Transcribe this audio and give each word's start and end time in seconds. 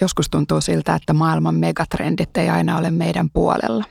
Joskus 0.00 0.30
tuntuu 0.30 0.60
siltä, 0.60 0.94
että 0.94 1.12
maailman 1.12 1.54
megatrendit 1.54 2.36
ei 2.36 2.48
aina 2.48 2.78
ole 2.78 2.90
meidän 2.90 3.30
puolella. 3.30 3.84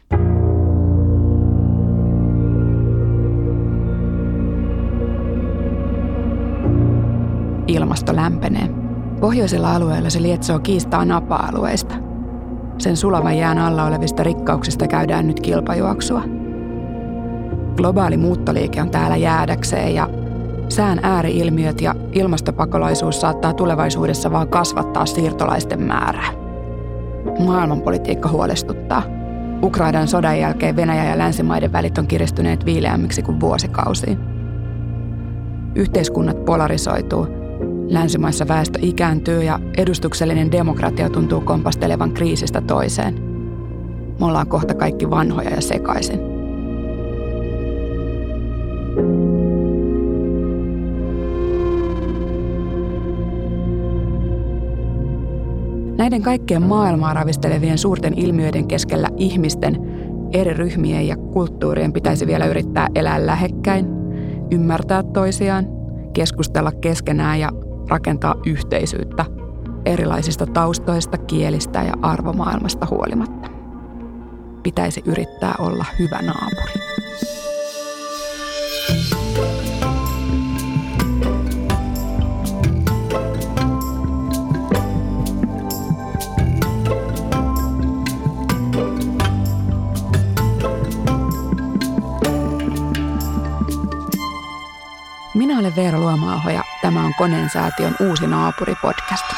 Ilmasto 7.68 8.16
lämpenee. 8.16 8.70
Pohjoisilla 9.20 9.76
alueilla 9.76 10.10
se 10.10 10.22
lietsoo 10.22 10.60
kiistaa 10.60 11.06
napa-alueista. 11.06 11.96
Sen 12.78 12.98
sulavan 12.98 13.38
jään 13.38 13.58
alla 13.58 13.86
olevista 13.86 14.24
rikkauksista 14.24 14.88
käydään 14.88 15.28
nyt 15.28 15.40
kilpajuoksua. 15.40 16.22
Globaali 17.76 18.18
muuttoliike 18.18 18.82
on 18.82 18.90
täällä 18.92 19.18
jäädäkseen 19.18 19.96
ja 19.96 20.10
Sään 20.70 21.00
ääriilmiöt 21.04 21.82
ja 21.82 21.96
ilmastopakolaisuus 22.14 23.22
saattaa 23.22 23.54
tulevaisuudessa 23.54 24.32
vaan 24.32 24.48
kasvattaa 24.48 25.06
siirtolaisten 25.06 25.82
määrää. 25.82 26.32
Maailmanpolitiikka 27.46 28.30
huolestuttaa. 28.30 29.04
Ukrainan 29.64 30.08
sodan 30.08 30.40
jälkeen 30.40 30.76
Venäjä 30.76 31.06
ja 31.06 31.18
länsimaiden 31.18 31.72
välit 31.72 31.98
on 31.98 32.08
kiristyneet 32.08 32.66
viileämmiksi 32.66 33.22
kuin 33.22 33.40
vuosikausiin. 33.40 34.20
Yhteiskunnat 35.76 36.46
polarisoituu. 36.46 37.28
Länsimaissa 37.88 38.48
väestö 38.48 38.80
ikääntyy 38.82 39.44
ja 39.44 39.60
edustuksellinen 39.78 40.52
demokratia 40.52 41.10
tuntuu 41.10 41.42
kompastelevan 41.42 42.12
kriisistä 42.12 42.62
toiseen. 42.62 43.14
Me 44.20 44.26
ollaan 44.26 44.48
kohta 44.48 44.74
kaikki 44.74 45.10
vanhoja 45.10 45.50
ja 45.50 45.62
sekaisin. 45.62 46.20
Näiden 56.00 56.22
kaikkien 56.22 56.62
maailmaa 56.62 57.14
ravistelevien 57.14 57.78
suurten 57.78 58.14
ilmiöiden 58.18 58.68
keskellä 58.68 59.10
ihmisten, 59.18 59.78
eri 60.34 60.54
ryhmien 60.54 61.08
ja 61.08 61.18
kulttuurien 61.18 61.94
pitäisi 61.94 62.28
vielä 62.28 62.46
yrittää 62.46 62.88
elää 62.96 63.26
lähekkäin, 63.26 63.86
ymmärtää 64.52 65.04
toisiaan, 65.04 65.68
keskustella 66.14 66.72
keskenään 66.72 67.40
ja 67.40 67.50
rakentaa 67.90 68.36
yhteisyyttä 68.46 69.26
erilaisista 69.86 70.46
taustoista, 70.46 71.18
kielistä 71.18 71.84
ja 71.84 71.94
arvomaailmasta 72.02 72.88
huolimatta. 72.92 73.50
Pitäisi 74.64 75.04
yrittää 75.06 75.56
olla 75.60 75.86
hyvä 76.00 76.20
naapuri. 76.22 76.79
Olen 95.70 95.76
Veera 95.76 96.00
Luomaaho 96.00 96.50
ja 96.50 96.64
tämä 96.82 97.06
on 97.06 97.14
Konensäätiön 97.18 97.96
uusi 98.00 98.28
naapuri-podcast. 98.28 99.36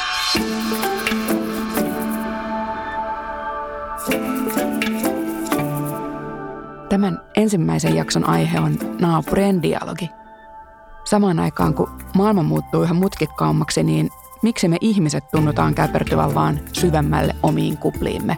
Tämän 6.89 7.21
ensimmäisen 7.35 7.95
jakson 7.95 8.29
aihe 8.29 8.59
on 8.59 8.77
naapurien 8.99 9.61
dialogi. 9.61 10.09
Samaan 11.03 11.39
aikaan 11.39 11.73
kun 11.73 11.89
maailma 12.15 12.43
muuttuu 12.43 12.83
yhä 12.83 12.93
mutkikkaammaksi, 12.93 13.83
niin 13.83 14.09
miksi 14.41 14.67
me 14.67 14.77
ihmiset 14.81 15.23
tunnutaan 15.31 15.75
käpertyvän 15.75 16.35
vaan 16.35 16.59
syvemmälle 16.73 17.35
omiin 17.43 17.77
kupliimme? 17.77 18.37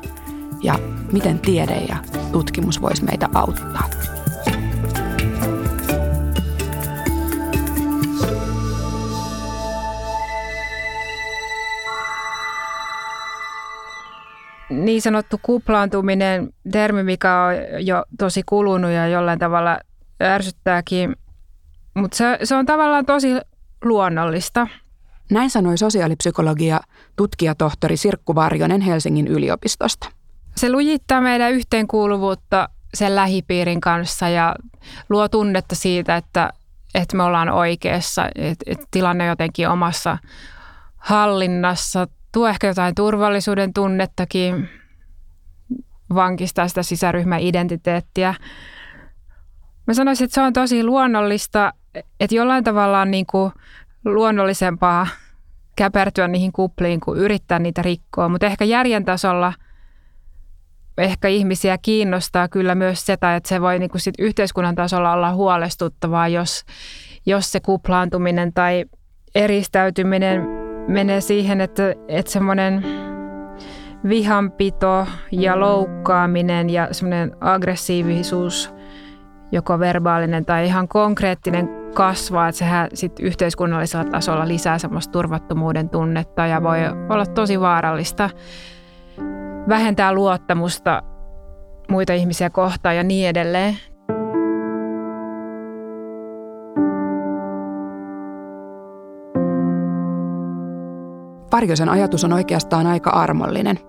Ja 0.63 0.79
miten 1.11 1.39
tiede 1.39 1.85
ja 1.89 1.95
tutkimus 2.31 2.81
voisi 2.81 3.03
meitä 3.03 3.29
auttaa? 3.33 3.89
Niin 14.85 15.01
sanottu 15.01 15.39
kuplaantuminen, 15.41 16.53
termi, 16.71 17.03
mikä 17.03 17.43
on 17.43 17.85
jo 17.85 18.05
tosi 18.19 18.43
kulunut 18.45 18.91
ja 18.91 19.07
jollain 19.07 19.39
tavalla 19.39 19.79
ärsyttääkin, 20.23 21.15
mutta 21.93 22.17
se, 22.17 22.39
se 22.43 22.55
on 22.55 22.65
tavallaan 22.65 23.05
tosi 23.05 23.29
luonnollista. 23.83 24.67
Näin 25.31 25.49
sanoi 25.49 25.77
sosiaalipsykologia 25.77 26.79
tutkijatohtori 27.15 27.97
Sirkku 27.97 28.35
Varjonen 28.35 28.81
Helsingin 28.81 29.27
yliopistosta. 29.27 30.09
Se 30.55 30.71
lujittaa 30.71 31.21
meidän 31.21 31.51
yhteenkuuluvuutta 31.51 32.69
sen 32.93 33.15
lähipiirin 33.15 33.81
kanssa 33.81 34.29
ja 34.29 34.55
luo 35.09 35.29
tunnetta 35.29 35.75
siitä, 35.75 36.15
että, 36.15 36.49
että 36.95 37.17
me 37.17 37.23
ollaan 37.23 37.49
oikeassa, 37.49 38.29
että, 38.35 38.63
että 38.65 38.85
tilanne 38.91 39.25
jotenkin 39.25 39.69
omassa 39.69 40.17
hallinnassa 40.97 42.07
tuo 42.33 42.47
ehkä 42.47 42.67
jotain 42.67 42.95
turvallisuuden 42.95 43.73
tunnettakin, 43.73 44.69
vankistaa 46.15 46.67
sitä 46.67 46.83
sisäryhmän 46.83 47.39
identiteettiä. 47.39 48.35
Mä 49.87 49.93
sanoisin, 49.93 50.25
että 50.25 50.35
se 50.35 50.41
on 50.41 50.53
tosi 50.53 50.83
luonnollista, 50.83 51.73
että 52.19 52.35
jollain 52.35 52.63
tavalla 52.63 53.01
on 53.01 53.11
niin 53.11 53.25
kuin 53.25 53.51
luonnollisempaa 54.05 55.07
käpertyä 55.75 56.27
niihin 56.27 56.51
kupliin 56.51 56.99
kuin 56.99 57.19
yrittää 57.19 57.59
niitä 57.59 57.81
rikkoa, 57.81 58.29
mutta 58.29 58.45
ehkä 58.45 58.65
järjen 58.65 59.05
tasolla 59.05 59.53
ehkä 60.97 61.27
ihmisiä 61.27 61.77
kiinnostaa 61.77 62.47
kyllä 62.47 62.75
myös 62.75 63.05
se, 63.05 63.13
että 63.13 63.41
se 63.45 63.61
voi 63.61 63.79
niin 63.79 63.89
kuin 63.89 64.01
sit 64.01 64.15
yhteiskunnan 64.19 64.75
tasolla 64.75 65.13
olla 65.13 65.33
huolestuttavaa, 65.33 66.27
jos, 66.27 66.65
jos 67.25 67.51
se 67.51 67.59
kuplaantuminen 67.59 68.53
tai 68.53 68.85
eristäytyminen 69.35 70.62
menee 70.87 71.21
siihen, 71.21 71.61
että, 71.61 71.95
että 72.07 72.31
semmoinen 72.31 72.85
vihanpito 74.09 75.07
ja 75.31 75.59
loukkaaminen 75.59 76.69
ja 76.69 76.87
semmoinen 76.91 77.35
aggressiivisuus, 77.39 78.73
joko 79.51 79.79
verbaalinen 79.79 80.45
tai 80.45 80.65
ihan 80.65 80.87
konkreettinen 80.87 81.69
kasvaa, 81.93 82.47
että 82.47 82.59
sehän 82.59 82.87
sit 82.93 83.19
yhteiskunnallisella 83.19 84.05
tasolla 84.05 84.47
lisää 84.47 84.77
semmoista 84.77 85.11
turvattomuuden 85.11 85.89
tunnetta 85.89 86.45
ja 86.45 86.63
voi 86.63 86.79
olla 87.09 87.25
tosi 87.25 87.59
vaarallista 87.59 88.29
vähentää 89.67 90.13
luottamusta 90.13 91.03
muita 91.89 92.13
ihmisiä 92.13 92.49
kohtaan 92.49 92.95
ja 92.95 93.03
niin 93.03 93.29
edelleen. 93.29 93.77
Parjosen 101.53 101.89
ajatus 101.89 102.23
on 102.23 102.33
oikeastaan 102.33 102.87
aika 102.87 103.09
armollinen. 103.09 103.79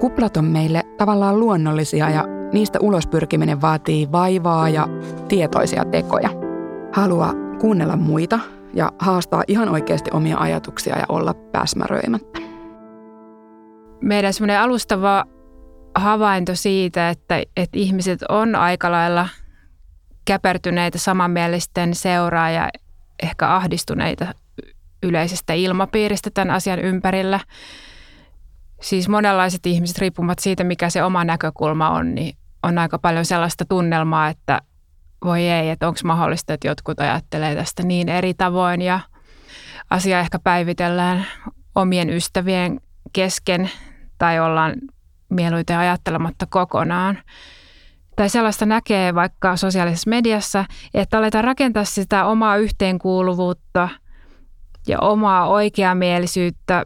Kuplat 0.00 0.36
on 0.36 0.44
meille 0.44 0.82
tavallaan 0.98 1.40
luonnollisia 1.40 2.10
ja 2.10 2.24
niistä 2.52 2.78
ulospyrkiminen 2.80 3.60
vaatii 3.60 4.12
vaivaa 4.12 4.68
ja 4.68 4.88
tietoisia 5.28 5.84
tekoja. 5.84 6.30
Halua 6.92 7.34
kuunnella 7.60 7.96
muita 7.96 8.40
ja 8.74 8.92
haastaa 8.98 9.42
ihan 9.48 9.68
oikeasti 9.68 10.10
omia 10.12 10.38
ajatuksia 10.38 10.98
ja 10.98 11.04
olla 11.08 11.34
pääsmäröimättä. 11.34 12.40
Meidän 14.00 14.32
semmoinen 14.32 14.60
alustava 14.60 15.24
havainto 15.94 16.54
siitä, 16.54 17.10
että, 17.10 17.42
että 17.56 17.78
ihmiset 17.78 18.20
on 18.28 18.54
aika 18.54 18.90
lailla 18.90 19.28
käpertyneitä 20.24 20.98
samanmielisten 20.98 21.94
seuraa 21.94 22.50
ja 22.50 22.68
ehkä 23.22 23.54
ahdistuneita 23.54 24.26
yleisestä 25.02 25.52
ilmapiiristä 25.52 26.30
tämän 26.34 26.54
asian 26.54 26.78
ympärillä. 26.78 27.40
Siis 28.82 29.08
monenlaiset 29.08 29.66
ihmiset, 29.66 29.98
riippumatta 29.98 30.42
siitä, 30.42 30.64
mikä 30.64 30.90
se 30.90 31.04
oma 31.04 31.24
näkökulma 31.24 31.90
on, 31.90 32.14
niin 32.14 32.36
on 32.62 32.78
aika 32.78 32.98
paljon 32.98 33.24
sellaista 33.24 33.64
tunnelmaa, 33.64 34.28
että 34.28 34.60
voi 35.24 35.48
ei, 35.48 35.70
että 35.70 35.88
onko 35.88 36.00
mahdollista, 36.04 36.54
että 36.54 36.68
jotkut 36.68 37.00
ajattelee 37.00 37.54
tästä 37.54 37.82
niin 37.82 38.08
eri 38.08 38.34
tavoin 38.34 38.82
ja 38.82 39.00
asia 39.90 40.20
ehkä 40.20 40.38
päivitellään 40.38 41.26
omien 41.74 42.10
ystävien 42.10 42.80
kesken 43.12 43.70
tai 44.18 44.40
ollaan 44.40 44.74
mieluiten 45.28 45.78
ajattelematta 45.78 46.46
kokonaan. 46.46 47.18
Tai 48.16 48.28
sellaista 48.28 48.66
näkee 48.66 49.14
vaikka 49.14 49.56
sosiaalisessa 49.56 50.10
mediassa, 50.10 50.64
että 50.94 51.18
aletaan 51.18 51.44
rakentaa 51.44 51.84
sitä 51.84 52.24
omaa 52.24 52.56
yhteenkuuluvuutta– 52.56 53.88
ja 54.88 54.98
omaa 55.00 55.48
oikeamielisyyttä 55.48 56.84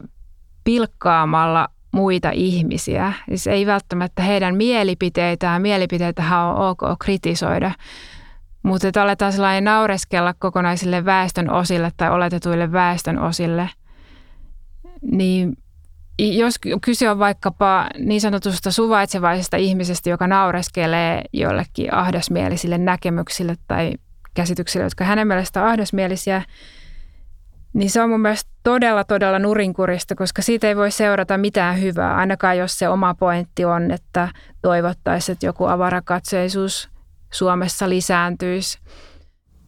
pilkkaamalla 0.63 1.67
muita 1.91 2.29
ihmisiä. 2.33 3.13
Siis 3.27 3.47
ei 3.47 3.65
välttämättä 3.65 4.21
heidän 4.21 4.55
mielipiteitään, 4.55 5.61
mielipiteitähän 5.61 6.39
on 6.39 6.69
ok 6.69 6.81
kritisoida, 6.99 7.71
mutta 8.63 8.87
että 8.87 9.01
aletaan 9.01 9.33
sellainen 9.33 9.63
naureskella 9.63 10.33
kokonaisille 10.39 11.05
väestön 11.05 11.49
osille 11.49 11.91
tai 11.97 12.11
oletetuille 12.11 12.71
väestön 12.71 13.19
osille, 13.19 13.69
niin 15.01 15.57
jos 16.19 16.55
kyse 16.81 17.09
on 17.09 17.19
vaikkapa 17.19 17.87
niin 17.99 18.21
sanotusta 18.21 18.71
suvaitsevaisesta 18.71 19.57
ihmisestä, 19.57 20.09
joka 20.09 20.27
naureskelee 20.27 21.21
jollekin 21.33 21.93
ahdasmielisille 21.93 22.77
näkemyksille 22.77 23.55
tai 23.67 23.93
käsityksille, 24.33 24.83
jotka 24.83 25.03
hänen 25.03 25.27
mielestään 25.27 25.67
ahdasmielisiä, 25.67 26.41
niin 27.73 27.89
se 27.89 28.01
on 28.01 28.09
mun 28.09 28.21
mielestä 28.21 28.51
todella, 28.63 29.03
todella 29.03 29.39
nurinkurista, 29.39 30.15
koska 30.15 30.41
siitä 30.41 30.67
ei 30.67 30.75
voi 30.75 30.91
seurata 30.91 31.37
mitään 31.37 31.81
hyvää, 31.81 32.15
ainakaan 32.15 32.57
jos 32.57 32.79
se 32.79 32.89
oma 32.89 33.13
pointti 33.13 33.65
on, 33.65 33.91
että 33.91 34.27
toivottaisiin, 34.61 35.33
että 35.33 35.45
joku 35.45 35.65
avarakatseisuus 35.65 36.89
Suomessa 37.31 37.89
lisääntyisi. 37.89 38.79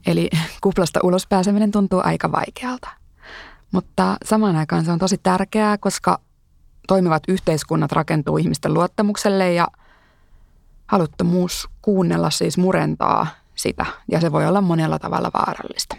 Eli 0.07 0.29
kuplasta 0.61 0.99
ulos 1.03 1.27
pääseminen 1.27 1.71
tuntuu 1.71 2.01
aika 2.03 2.31
vaikealta. 2.31 2.89
Mutta 3.71 4.17
samaan 4.25 4.55
aikaan 4.55 4.85
se 4.85 4.91
on 4.91 4.99
tosi 4.99 5.17
tärkeää, 5.17 5.77
koska 5.77 6.19
toimivat 6.87 7.23
yhteiskunnat 7.27 7.91
rakentuu 7.91 8.37
ihmisten 8.37 8.73
luottamukselle 8.73 9.53
ja 9.53 9.67
haluttomuus 10.87 11.69
kuunnella 11.81 12.29
siis 12.29 12.57
murentaa 12.57 13.27
sitä 13.55 13.85
ja 14.11 14.21
se 14.21 14.31
voi 14.31 14.47
olla 14.47 14.61
monella 14.61 14.99
tavalla 14.99 15.31
vaarallista. 15.33 15.95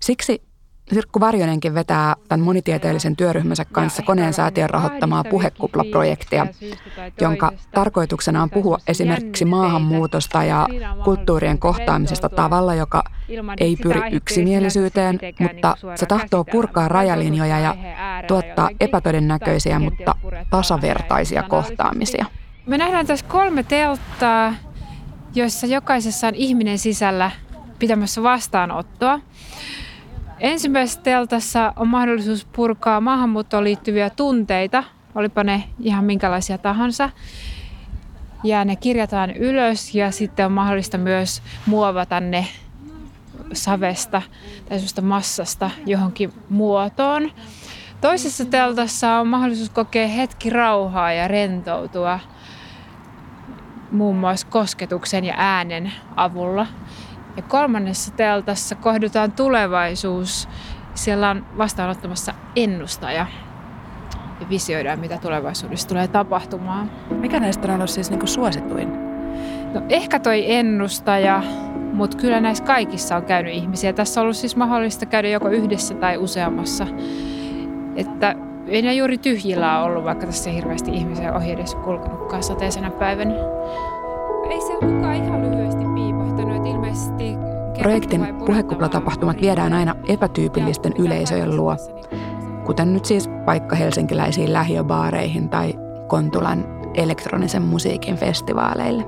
Siksi 0.00 0.42
Sirkku 0.90 1.20
Varjonenkin 1.20 1.74
vetää 1.74 2.14
tämän 2.28 2.44
monitieteellisen 2.44 3.16
työryhmänsä 3.16 3.64
kanssa 3.64 4.02
koneen 4.02 4.32
säätiön 4.32 4.70
rahoittamaa 4.70 5.24
puhekuplaprojektia, 5.24 6.46
jonka 7.20 7.52
tarkoituksena 7.74 8.42
on 8.42 8.50
puhua 8.50 8.78
esimerkiksi 8.88 9.44
maahanmuutosta 9.44 10.44
ja 10.44 10.68
kulttuurien 11.04 11.58
kohtaamisesta 11.58 12.28
tavalla, 12.28 12.74
joka 12.74 13.04
ei 13.60 13.76
pyri 13.82 14.00
yksimielisyyteen, 14.12 15.18
mutta 15.38 15.76
se 15.94 16.06
tahtoo 16.06 16.44
purkaa 16.44 16.88
rajalinjoja 16.88 17.58
ja 17.58 17.74
tuottaa 18.28 18.70
epätodennäköisiä, 18.80 19.78
mutta 19.78 20.14
tasavertaisia 20.50 21.42
kohtaamisia. 21.42 22.26
Me 22.66 22.78
nähdään 22.78 23.06
tässä 23.06 23.26
kolme 23.26 23.62
telttaa, 23.62 24.54
joissa 25.34 25.66
jokaisessa 25.66 26.26
on 26.26 26.34
ihminen 26.34 26.78
sisällä 26.78 27.30
pitämässä 27.78 28.22
vastaanottoa. 28.22 29.20
Ensimmäisessä 30.42 31.00
teltassa 31.00 31.72
on 31.76 31.88
mahdollisuus 31.88 32.44
purkaa 32.44 33.00
maahanmuuttoon 33.00 33.64
liittyviä 33.64 34.10
tunteita, 34.10 34.84
olipa 35.14 35.44
ne 35.44 35.64
ihan 35.80 36.04
minkälaisia 36.04 36.58
tahansa. 36.58 37.10
Ja 38.44 38.64
ne 38.64 38.76
kirjataan 38.76 39.30
ylös 39.30 39.94
ja 39.94 40.10
sitten 40.10 40.46
on 40.46 40.52
mahdollista 40.52 40.98
myös 40.98 41.42
muovata 41.66 42.20
ne 42.20 42.46
savesta 43.52 44.22
tai 44.68 44.78
massasta 45.02 45.70
johonkin 45.86 46.32
muotoon. 46.48 47.30
Toisessa 48.00 48.44
teltassa 48.44 49.14
on 49.14 49.28
mahdollisuus 49.28 49.70
kokea 49.70 50.08
hetki 50.08 50.50
rauhaa 50.50 51.12
ja 51.12 51.28
rentoutua 51.28 52.20
muun 53.90 54.16
muassa 54.16 54.46
kosketuksen 54.46 55.24
ja 55.24 55.34
äänen 55.36 55.92
avulla. 56.16 56.66
Ja 57.36 57.42
kolmannessa 57.42 58.12
teltassa 58.12 58.74
kohdutaan 58.74 59.32
tulevaisuus. 59.32 60.48
Siellä 60.94 61.30
on 61.30 61.46
vastaanottamassa 61.58 62.34
ennustaja 62.56 63.26
ja 64.40 64.48
visioidaan, 64.48 64.98
mitä 64.98 65.18
tulevaisuudessa 65.18 65.88
tulee 65.88 66.08
tapahtumaan. 66.08 66.90
Mikä 67.10 67.40
näistä 67.40 67.68
on 67.68 67.74
ollut 67.74 67.90
siis 67.90 68.10
niin 68.10 68.28
suosituin? 68.28 68.92
No 69.74 69.82
ehkä 69.88 70.18
toi 70.18 70.52
ennustaja, 70.52 71.42
mutta 71.92 72.16
kyllä 72.16 72.40
näissä 72.40 72.64
kaikissa 72.64 73.16
on 73.16 73.22
käynyt 73.22 73.54
ihmisiä. 73.54 73.92
Tässä 73.92 74.20
on 74.20 74.22
ollut 74.22 74.36
siis 74.36 74.56
mahdollista 74.56 75.06
käydä 75.06 75.28
joko 75.28 75.48
yhdessä 75.48 75.94
tai 75.94 76.16
useammassa. 76.16 76.86
Että 77.96 78.34
ei 78.66 78.82
ne 78.82 78.94
juuri 78.94 79.18
tyhjillä 79.18 79.78
ole 79.78 79.90
ollut, 79.90 80.04
vaikka 80.04 80.26
tässä 80.26 80.50
hirveästi 80.50 80.90
ihmisiä 80.90 81.34
ohi 81.34 81.52
edes 81.52 81.74
kulkenutkaan 81.74 82.42
sateisena 82.42 82.90
päivänä. 82.90 83.34
Ei 84.50 84.60
se 84.60 84.72
ole 84.72 84.92
kukaan 84.92 85.14
ihan 85.14 85.42
lyhyesti. 85.42 85.91
Projektin 87.78 88.34
puhekuplatapahtumat 88.46 89.40
viedään 89.40 89.72
aina 89.72 89.94
epätyypillisten 90.08 90.92
yleisöjen 90.98 91.56
luo, 91.56 91.76
kuten 92.66 92.92
nyt 92.92 93.04
siis 93.04 93.28
paikka 93.44 93.76
helsinkiläisiin 93.76 94.52
lähiöbaareihin 94.52 95.48
tai 95.48 95.74
Kontulan 96.08 96.64
elektronisen 96.94 97.62
musiikin 97.62 98.16
festivaaleille. 98.16 99.04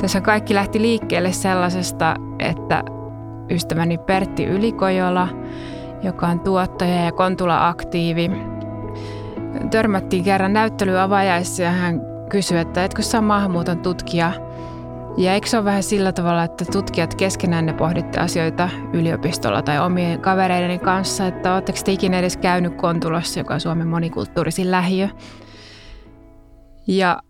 Tässä 0.00 0.20
kaikki 0.20 0.54
lähti 0.54 0.82
liikkeelle 0.82 1.32
sellaisesta, 1.32 2.16
että 2.38 2.84
ystäväni 3.50 3.98
Pertti 3.98 4.44
Ylikojola, 4.44 5.28
joka 6.02 6.26
on 6.26 6.40
tuottaja 6.40 7.04
ja 7.04 7.12
Kontula-aktiivi, 7.12 8.30
törmättiin 9.70 10.24
kerran 10.24 10.52
näyttelyavajaissa 10.52 11.62
ja 11.62 11.70
hän 11.70 12.00
kysyi, 12.28 12.58
että 12.58 12.84
etkö 12.84 13.02
saa 13.02 13.20
maahanmuuton 13.20 13.78
tutkija. 13.78 14.32
Ja 15.16 15.34
eikö 15.34 15.46
se 15.46 15.56
ole 15.56 15.64
vähän 15.64 15.82
sillä 15.82 16.12
tavalla, 16.12 16.44
että 16.44 16.64
tutkijat 16.64 17.14
keskenään 17.14 17.66
ne 17.66 17.72
pohditte 17.72 18.20
asioita 18.20 18.68
yliopistolla 18.92 19.62
tai 19.62 19.80
omien 19.80 20.20
kavereideni 20.20 20.78
kanssa, 20.78 21.26
että 21.26 21.54
oletteko 21.54 21.78
te 21.84 21.92
ikinä 21.92 22.18
edes 22.18 22.36
käynyt 22.36 22.74
Kontulassa, 22.74 23.40
joka 23.40 23.54
on 23.54 23.60
Suomen 23.60 23.88
monikulttuurisin 23.88 24.70
lähiö. 24.70 25.08
Ja 26.86 27.22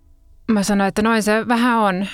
mä 0.51 0.63
sanoin, 0.63 0.89
että 0.89 1.03
noin 1.03 1.23
se 1.23 1.49
vähän 1.49 1.79
on. 1.79 2.07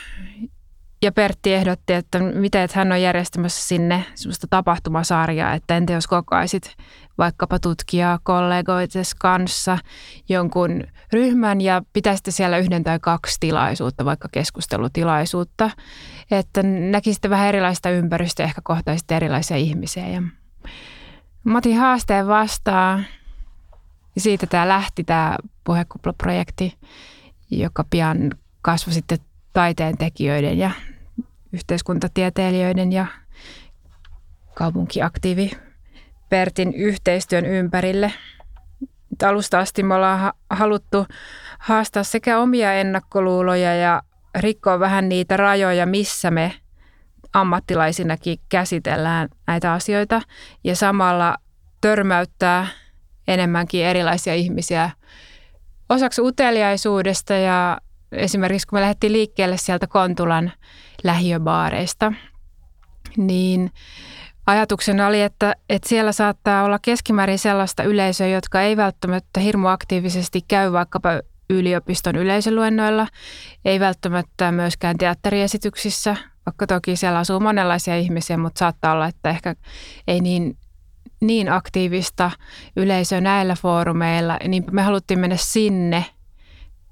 Ja 1.03 1.13
Pertti 1.13 1.55
ehdotti, 1.55 1.93
että 1.93 2.19
miten 2.19 2.63
että 2.63 2.79
hän 2.79 2.93
on 2.93 3.03
järjestämässä 3.03 3.69
sinne 3.69 4.05
semmoista 4.15 4.47
tapahtumasarjaa, 4.51 5.55
että 5.55 5.77
entä 5.77 5.93
jos 5.93 6.07
kokoaisit 6.07 6.77
vaikkapa 7.19 7.59
tutkijaa 7.59 8.19
kollegoites 8.23 9.15
kanssa 9.15 9.79
jonkun 10.29 10.85
ryhmän 11.13 11.61
ja 11.61 11.83
pitäisitte 11.93 12.31
siellä 12.31 12.59
yhden 12.59 12.85
tai 12.85 12.99
kaksi 13.03 13.37
tilaisuutta, 13.41 14.05
vaikka 14.05 14.29
keskustelutilaisuutta, 14.33 15.71
että 16.31 16.63
näkisitte 16.63 17.31
vähän 17.31 17.49
erilaista 17.49 17.91
ympäristöä, 17.91 18.47
ehkä 18.47 18.61
kohtaisitte 18.65 19.17
erilaisia 19.17 19.57
ihmisiä. 19.57 20.09
Ja 20.09 20.23
mä 21.45 21.59
otin 21.59 21.79
haasteen 21.79 22.27
vastaan 22.27 23.07
ja 24.15 24.21
siitä 24.21 24.47
tämä 24.47 24.69
lähti 24.69 25.05
tämä 25.05 25.37
puhekuplaprojekti, 25.65 26.75
joka 27.51 27.85
pian 27.91 28.31
kasvoi 28.63 28.95
sitten 28.95 29.19
taiteen 29.53 29.99
tekijöiden 29.99 30.59
ja 30.59 30.71
yhteiskuntatieteilijöiden 31.53 32.93
ja 32.93 33.07
kaupunkiaktiivi 34.55 35.51
Pertin 36.29 36.75
yhteistyön 36.75 37.47
ympärille. 37.47 38.13
Alusta 39.23 39.59
asti 39.59 39.83
me 39.83 39.95
ollaan 39.95 40.33
haluttu 40.51 41.07
haastaa 41.59 42.03
sekä 42.03 42.39
omia 42.39 42.73
ennakkoluuloja 42.73 43.75
ja 43.75 44.03
rikkoa 44.39 44.81
vähän 44.81 45.09
niitä 45.09 45.37
rajoja, 45.37 45.87
missä 45.87 46.31
me 46.31 46.55
ammattilaisinakin 47.33 48.39
käsitellään 48.49 49.29
näitä 49.47 49.73
asioita 49.73 50.23
ja 50.65 50.77
samalla 50.77 51.37
törmäyttää 51.81 52.67
enemmänkin 53.29 53.85
erilaisia 53.85 54.35
ihmisiä 54.35 54.91
osaksi 55.89 56.21
uteliaisuudesta 56.23 57.35
ja 57.35 57.81
esimerkiksi 58.13 58.67
kun 58.67 58.77
me 58.77 58.81
lähdettiin 58.81 59.13
liikkeelle 59.13 59.57
sieltä 59.57 59.87
Kontulan 59.87 60.53
lähiöbaareista, 61.05 62.13
niin 63.17 63.71
ajatuksena 64.49 65.07
oli, 65.07 65.23
että, 65.23 65.57
että 65.69 65.89
siellä 65.89 66.13
saattaa 66.13 66.65
olla 66.65 66.79
keskimäärin 66.79 67.39
sellaista 67.39 67.83
yleisöä, 67.83 68.27
jotka 68.27 68.61
ei 68.61 68.77
välttämättä 68.77 69.41
hirmu 69.41 69.69
aktiivisesti 69.69 70.45
käy 70.49 70.73
vaikkapa 70.73 71.11
yliopiston 71.51 72.17
yleisöluennoilla, 72.17 73.07
ei 73.65 73.81
välttämättä 73.81 74.53
myöskään 74.53 74.99
teatteriesityksissä, 74.99 76.17
vaikka 76.47 76.67
toki 76.67 76.97
siellä 76.97 77.19
asuu 77.19 77.41
monenlaisia 77.41 77.97
ihmisiä, 77.97 78.37
mutta 78.37 78.59
saattaa 78.59 78.93
olla, 78.93 79.07
että 79.07 79.31
ehkä 79.31 79.55
ei 80.07 80.21
niin, 80.21 80.57
niin 81.21 81.53
aktiivista 81.53 82.31
yleisöä 82.77 83.21
näillä 83.21 83.55
foorumeilla, 83.55 84.39
niin 84.49 84.65
me 84.71 84.83
haluttiin 84.83 85.21
mennä 85.21 85.37
sinne 85.37 86.05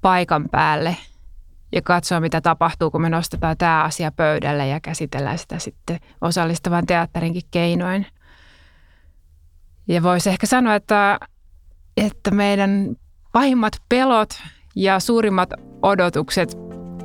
paikan 0.01 0.49
päälle 0.49 0.97
ja 1.71 1.81
katsoa, 1.81 2.19
mitä 2.19 2.41
tapahtuu, 2.41 2.91
kun 2.91 3.01
me 3.01 3.09
nostetaan 3.09 3.57
tämä 3.57 3.83
asia 3.83 4.11
pöydälle 4.11 4.67
ja 4.67 4.79
käsitellään 4.79 5.37
sitä 5.37 5.59
sitten 5.59 5.99
osallistavan 6.21 6.85
teatterinkin 6.85 7.41
keinoin. 7.51 8.05
Ja 9.87 10.03
voisi 10.03 10.29
ehkä 10.29 10.47
sanoa, 10.47 10.75
että, 10.75 11.19
että 11.97 12.31
meidän 12.31 12.95
pahimmat 13.31 13.73
pelot 13.89 14.29
ja 14.75 14.99
suurimmat 14.99 15.49
odotukset 15.81 16.57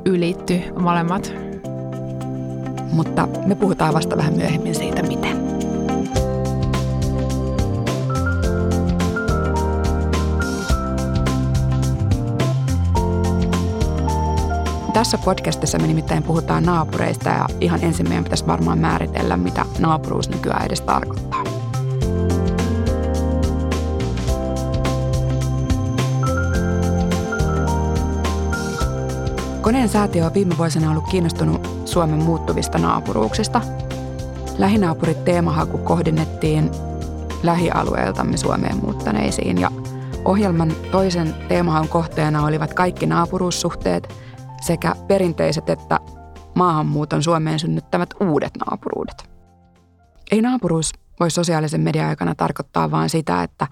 ylitty 0.05 0.61
molemmat. 0.79 1.35
Mutta 2.93 3.29
me 3.47 3.55
puhutaan 3.55 3.95
vasta 3.95 4.17
vähän 4.17 4.35
myöhemmin 4.35 4.75
siitä, 4.75 5.03
miten. 5.03 5.62
Tässä 14.93 15.19
podcastissa 15.19 15.79
me 15.79 15.87
nimittäin 15.87 16.23
puhutaan 16.23 16.63
naapureista 16.63 17.29
ja 17.29 17.47
ihan 17.61 17.85
ensin 17.85 18.09
meidän 18.09 18.25
pitäisi 18.25 18.47
varmaan 18.47 18.79
määritellä, 18.79 19.37
mitä 19.37 19.65
naapuruus 19.79 20.29
nykyään 20.29 20.67
edes 20.67 20.81
tarkoittaa. 20.81 21.45
Koneen 29.61 29.89
säätiö 29.89 30.27
on 30.27 30.35
viime 30.35 30.59
vuosina 30.59 30.91
ollut 30.91 31.09
kiinnostunut 31.11 31.69
Suomen 31.85 32.23
muuttuvista 32.23 32.79
naapuruuksista. 32.79 33.61
Lähinaapurit 34.59 35.25
teemahaku 35.25 35.79
kohdennettiin 35.79 36.71
lähialueeltamme 37.43 38.37
Suomeen 38.37 38.77
muuttaneisiin 38.77 39.61
ja 39.61 39.71
ohjelman 40.25 40.73
toisen 40.91 41.35
teemahan 41.49 41.89
kohteena 41.89 42.47
olivat 42.47 42.75
kaikki 42.75 43.07
naapuruussuhteet– 43.07 44.09
sekä 44.63 44.95
perinteiset 45.09 45.71
että 45.71 46.01
maahanmuuton 46.55 47.23
Suomeen 47.23 47.59
synnyttävät 47.59 48.11
uudet 48.21 48.53
naapuruudet. 48.67 49.31
Ei 50.31 50.43
naapuruus 50.43 50.93
voi 51.21 51.31
sosiaalisen 51.31 51.81
median 51.81 52.09
aikana 52.09 52.35
tarkoittaa 52.35 52.91
vain 52.91 53.11
sitä, 53.11 53.43
että 53.43 53.67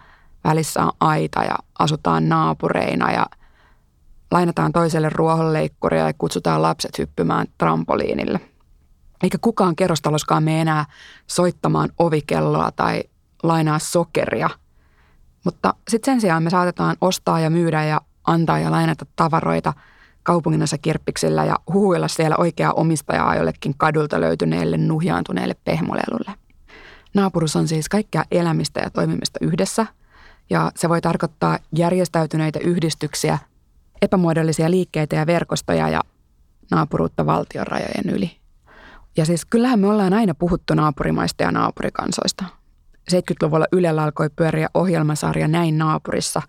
välissä 0.44 0.82
on 0.82 0.92
aita 1.00 1.44
ja 1.44 1.56
asutaan 1.78 2.28
naapureina 2.28 3.12
ja 3.12 3.26
lainataan 4.30 4.73
toiselle 4.73 5.09
ruohonleikkuria 5.09 6.06
ja 6.06 6.14
kutsutaan 6.18 6.62
lapset 6.62 6.99
hyppymään 6.99 7.47
trampoliinille. 7.59 8.40
Eikä 9.23 9.38
kukaan 9.40 9.76
kerrostaloskaan 9.76 10.42
me 10.42 10.61
enää 10.61 10.85
soittamaan 11.26 11.88
ovikelloa 11.99 12.70
tai 12.73 13.02
lainaa 13.42 13.78
sokeria. 13.78 14.50
Mutta 15.44 15.75
sitten 15.88 16.14
sen 16.14 16.20
sijaan 16.20 16.42
me 16.42 16.50
saatetaan 16.50 16.97
ostaa 17.00 17.40
ja 17.40 17.50
myydä 17.50 17.85
ja 17.85 18.00
antaa 18.25 18.59
ja 18.59 18.70
lainata 18.70 19.06
tavaroita 19.16 19.73
kaupunginnossa 20.30 20.78
kirppiksillä 20.78 21.44
ja 21.44 21.56
huhuilla 21.72 22.08
siellä 22.08 22.37
oikeaa 22.37 22.72
omistajaa 22.72 23.37
jollekin 23.37 23.75
kadulta 23.76 24.20
löytyneelle 24.20 24.76
nuhjaantuneelle 24.76 25.54
pehmolelulle. 25.64 26.32
Naapurus 27.14 27.56
on 27.56 27.68
siis 27.68 27.88
kaikkea 27.88 28.25
elämistä 28.30 28.80
ja 28.80 28.90
toimimista 28.90 29.38
yhdessä, 29.42 29.87
ja 30.50 30.72
se 30.76 30.88
voi 30.88 31.00
tarkoittaa 31.00 31.58
järjestäytyneitä 31.76 32.58
yhdistyksiä, 32.58 33.38
epämuodollisia 34.02 34.70
liikkeitä 34.70 35.16
ja 35.16 35.26
verkostoja 35.26 35.88
ja 35.88 36.00
naapuruutta 36.70 37.26
valtion 37.26 37.66
rajojen 37.66 38.10
yli. 38.14 38.37
Ja 39.16 39.25
siis 39.25 39.44
kyllähän 39.44 39.80
me 39.80 39.87
ollaan 39.87 40.12
aina 40.12 40.34
puhuttu 40.34 40.75
naapurimaista 40.75 41.42
ja 41.42 41.52
naapurikansoista. 41.52 42.44
70-luvulla 43.12 43.66
Ylellä 43.72 44.02
alkoi 44.02 44.30
pyöriä 44.37 44.68
ohjelmasarja 44.75 45.49
Näin 45.49 45.78
naapurissa, 45.78 46.42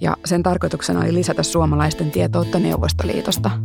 ja 0.00 0.16
sen 0.24 0.42
tarkoituksena 0.42 1.00
oli 1.00 1.14
lisätä 1.14 1.42
suomalaisten 1.42 2.10
tietoutta 2.10 2.58
Neuvostoliitosta– 2.58 3.50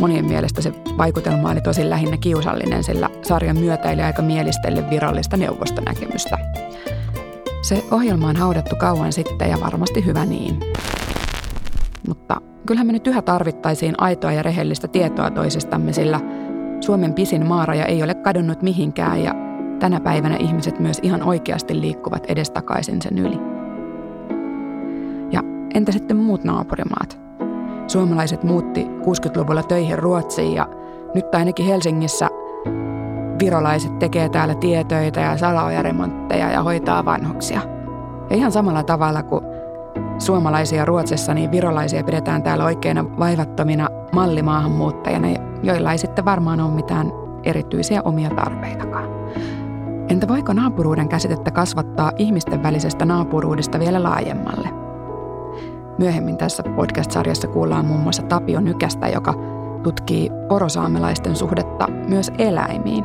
Monien 0.00 0.24
mielestä 0.24 0.62
se 0.62 0.72
vaikutelma 0.98 1.50
oli 1.50 1.60
tosi 1.60 1.90
lähinnä 1.90 2.16
kiusallinen, 2.16 2.84
sillä 2.84 3.10
sarjan 3.22 3.58
myötäili 3.58 4.02
aika 4.02 4.22
mielistelle 4.22 4.90
virallista 4.90 5.36
neuvostonäkemystä. 5.36 6.38
Se 7.62 7.84
ohjelma 7.90 8.28
on 8.28 8.36
haudattu 8.36 8.76
kauan 8.76 9.12
sitten 9.12 9.50
ja 9.50 9.60
varmasti 9.60 10.04
hyvä 10.04 10.24
niin. 10.24 10.60
Mutta 12.08 12.40
kyllähän 12.66 12.86
me 12.86 12.92
nyt 12.92 13.06
yhä 13.06 13.22
tarvittaisiin 13.22 13.94
aitoa 13.98 14.32
ja 14.32 14.42
rehellistä 14.42 14.88
tietoa 14.88 15.30
toisistamme, 15.30 15.92
sillä 15.92 16.20
Suomen 16.80 17.14
pisin 17.14 17.46
maaraja 17.46 17.84
ei 17.84 18.02
ole 18.02 18.14
kadonnut 18.14 18.62
mihinkään 18.62 19.22
ja 19.22 19.34
tänä 19.78 20.00
päivänä 20.00 20.36
ihmiset 20.36 20.78
myös 20.78 21.00
ihan 21.02 21.22
oikeasti 21.22 21.80
liikkuvat 21.80 22.26
edestakaisin 22.26 23.02
sen 23.02 23.18
yli. 23.18 23.40
Ja 25.32 25.42
entä 25.74 25.92
sitten 25.92 26.16
muut 26.16 26.44
naapurimaat? 26.44 27.18
Suomalaiset 27.86 28.42
muutti 28.42 28.84
60-luvulla 28.84 29.62
töihin 29.62 29.98
Ruotsiin 29.98 30.54
ja 30.54 30.68
nyt 31.14 31.34
ainakin 31.34 31.66
Helsingissä 31.66 32.28
virolaiset 33.40 33.98
tekee 33.98 34.28
täällä 34.28 34.54
tietöitä 34.54 35.20
ja 35.20 35.36
salaojaremontteja 35.36 36.50
ja 36.50 36.62
hoitaa 36.62 37.04
vanhuksia. 37.04 37.60
Ja 38.30 38.36
ihan 38.36 38.52
samalla 38.52 38.82
tavalla 38.82 39.22
kuin 39.22 39.44
suomalaisia 40.18 40.84
Ruotsissa, 40.84 41.34
niin 41.34 41.50
virolaisia 41.50 42.04
pidetään 42.04 42.42
täällä 42.42 42.64
oikeina 42.64 43.04
vaivattomina 43.18 43.88
mallimaahanmuuttajina, 44.12 45.28
joilla 45.62 45.92
ei 45.92 45.98
sitten 45.98 46.24
varmaan 46.24 46.60
ole 46.60 46.70
mitään 46.70 47.12
erityisiä 47.44 48.02
omia 48.04 48.30
tarpeitakaan. 48.30 49.08
Entä 50.08 50.28
voiko 50.28 50.52
naapuruuden 50.52 51.08
käsitettä 51.08 51.50
kasvattaa 51.50 52.12
ihmisten 52.18 52.62
välisestä 52.62 53.04
naapuruudesta 53.04 53.78
vielä 53.78 54.02
laajemmalle– 54.02 54.68
Myöhemmin 55.98 56.36
tässä 56.36 56.62
podcast-sarjassa 56.62 57.48
kuullaan 57.48 57.86
muun 57.86 58.00
muassa 58.00 58.22
Tapio 58.22 58.60
Nykästä, 58.60 59.08
joka 59.08 59.34
tutkii 59.82 60.30
porosaamelaisten 60.48 61.36
suhdetta 61.36 61.88
myös 62.08 62.32
eläimiin. 62.38 63.04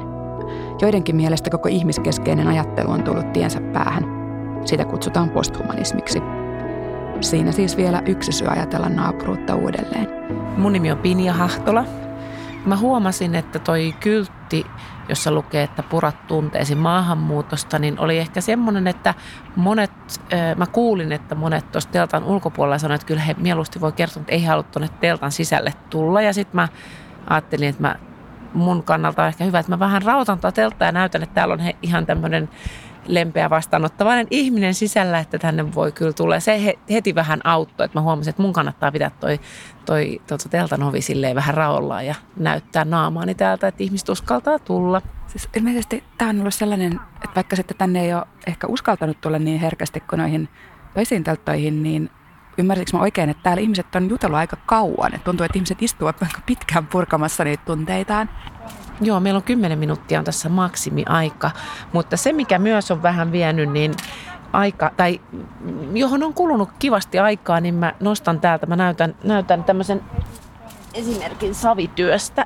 Joidenkin 0.82 1.16
mielestä 1.16 1.50
koko 1.50 1.70
ihmiskeskeinen 1.70 2.48
ajattelu 2.48 2.92
on 2.92 3.04
tullut 3.04 3.34
tiensä 3.34 3.62
päähän. 3.62 4.04
Sitä 4.66 4.86
kutsutaan 4.86 5.30
posthumanismiksi. 5.30 6.22
Siinä 7.22 7.52
siis 7.52 7.78
vielä 7.78 8.02
yksi 8.06 8.32
syy 8.32 8.48
ajatella 8.48 8.90
naapuruutta 8.90 9.56
uudelleen. 9.56 10.08
Mun 10.58 10.74
nimi 10.74 10.92
on 10.92 10.98
Pinja 10.98 11.34
Hahtola. 11.34 11.86
Mä 12.66 12.78
huomasin, 12.78 13.36
että 13.36 13.60
toi 13.60 13.96
kyltti 14.00 14.66
jossa 15.12 15.32
lukee, 15.32 15.64
että 15.64 15.84
purat 15.84 16.28
tunteesi 16.28 16.76
maahanmuutosta, 16.76 17.80
niin 17.80 18.00
oli 18.00 18.18
ehkä 18.18 18.42
semmoinen, 18.42 18.88
että 18.88 19.14
monet, 19.56 19.92
mä 20.58 20.66
kuulin, 20.66 21.12
että 21.12 21.36
monet 21.36 21.72
tuossa 21.72 21.90
teltan 21.90 22.24
ulkopuolella 22.24 22.78
sanoivat, 22.78 23.02
että 23.02 23.08
kyllä 23.08 23.22
he 23.22 23.36
mieluusti 23.38 23.82
voi 23.82 23.92
kertoa, 23.92 24.22
että 24.22 24.32
ei 24.32 24.46
halua 24.46 24.64
tuonne 24.64 24.90
teltan 25.02 25.32
sisälle 25.32 25.74
tulla. 25.90 26.22
Ja 26.22 26.34
sitten 26.34 26.56
mä 26.56 26.68
ajattelin, 27.30 27.70
että 27.70 27.82
mä, 27.82 27.96
mun 28.54 28.84
kannalta 28.84 29.22
on 29.22 29.28
ehkä 29.28 29.44
hyvä, 29.44 29.60
että 29.60 29.72
mä 29.72 29.80
vähän 29.80 30.02
rautan 30.02 30.40
tuota 30.40 30.56
telttaa 30.56 30.88
ja 30.88 30.92
näytän, 30.92 31.24
että 31.24 31.36
täällä 31.36 31.54
on 31.54 31.60
he, 31.60 31.76
ihan 31.82 32.06
tämmöinen 32.06 32.50
lempeä 33.06 33.50
vastaanottavainen 33.50 34.28
ihminen 34.30 34.74
sisällä, 34.74 35.20
että 35.20 35.40
tänne 35.40 35.76
voi 35.76 35.92
kyllä 35.92 36.14
tulla. 36.14 36.40
Se 36.40 36.78
heti 36.92 37.16
vähän 37.16 37.42
auttoi, 37.44 37.86
että 37.86 37.98
mä 37.98 38.02
huomasin, 38.04 38.30
että 38.30 38.42
mun 38.42 38.54
kannattaa 38.54 38.92
pitää 38.92 39.12
toi, 39.20 39.40
toi 39.86 40.22
tuota 40.28 40.50
teltan 40.50 40.84
ovi 40.84 41.02
silleen 41.02 41.36
vähän 41.36 41.56
raollaan 41.56 42.06
ja 42.06 42.16
näyttää 42.38 42.86
naamaani 42.86 43.36
täältä, 43.36 43.68
että 43.68 43.84
ihmiset 43.84 44.10
uskaltaa 44.10 44.60
tulla. 44.60 45.02
Siis 45.28 45.50
ilmeisesti 45.56 46.04
tämä 46.18 46.30
on 46.30 46.40
ollut 46.40 46.54
sellainen, 46.54 47.00
että 47.16 47.36
vaikka 47.36 47.56
sitten 47.56 47.78
tänne 47.78 48.02
ei 48.02 48.14
ole 48.14 48.26
ehkä 48.48 48.68
uskaltanut 48.68 49.22
tulla 49.22 49.40
niin 49.40 49.60
herkästi 49.60 50.00
kuin 50.00 50.18
noihin 50.18 50.50
toisiin 50.94 51.24
telttoihin, 51.24 51.84
niin 51.84 52.10
ymmärsikö 52.58 52.98
mä 52.98 53.04
oikein, 53.04 53.30
että 53.30 53.44
täällä 53.44 53.62
ihmiset 53.62 53.96
on 53.96 54.10
jutellut 54.10 54.38
aika 54.38 54.58
kauan. 54.66 55.14
Että 55.14 55.26
tuntuu, 55.26 55.44
että 55.46 55.58
ihmiset 55.58 55.82
istuvat 55.82 56.24
aika 56.24 56.42
pitkään 56.46 56.88
purkamassa 56.88 57.44
niitä 57.44 57.64
tunteitaan. 57.66 58.30
Joo, 59.02 59.20
meillä 59.20 59.38
on 59.38 59.44
10 59.44 59.80
minuuttia 59.80 60.20
on 60.20 60.26
tässä 60.26 60.50
maksimiaika, 60.50 61.52
mutta 61.94 62.18
se 62.18 62.34
mikä 62.34 62.60
myös 62.60 62.92
on 62.92 63.04
vähän 63.04 63.32
vienyt, 63.32 63.72
niin 63.72 63.94
aika, 64.54 64.92
tai 64.98 65.22
johon 65.94 66.24
on 66.24 66.34
kulunut 66.34 66.70
kivasti 66.80 67.20
aikaa, 67.20 67.60
niin 67.60 67.76
mä 67.76 67.94
nostan 68.00 68.40
täältä, 68.40 68.66
mä 68.66 68.76
näytän, 68.76 69.16
näytän 69.24 69.64
tämmöisen 69.64 70.02
esimerkin 70.94 71.56
savityöstä. 71.56 72.46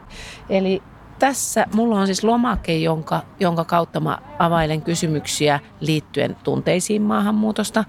Eli 0.49 0.83
tässä 1.19 1.65
mulla 1.73 1.99
on 1.99 2.05
siis 2.05 2.23
lomake, 2.23 2.77
jonka, 2.77 3.21
jonka 3.39 3.65
kautta 3.65 3.99
mä 3.99 4.17
availen 4.39 4.81
kysymyksiä 4.81 5.59
liittyen 5.79 6.37
tunteisiin 6.43 7.01
maahanmuutosta. 7.01 7.83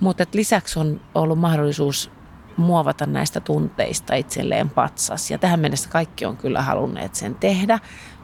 Mutta 0.00 0.24
lisäksi 0.34 0.78
on 0.78 1.00
ollut 1.14 1.38
mahdollisuus 1.38 2.10
muovata 2.56 3.06
näistä 3.06 3.40
tunteista 3.40 4.14
itselleen 4.14 4.70
patsas. 4.70 5.30
Ja 5.30 5.38
tähän 5.38 5.60
mennessä 5.60 5.88
kaikki 5.88 6.24
on 6.24 6.36
kyllä 6.36 6.62
halunneet 6.62 7.14
sen 7.14 7.34
tehdä. 7.34 7.78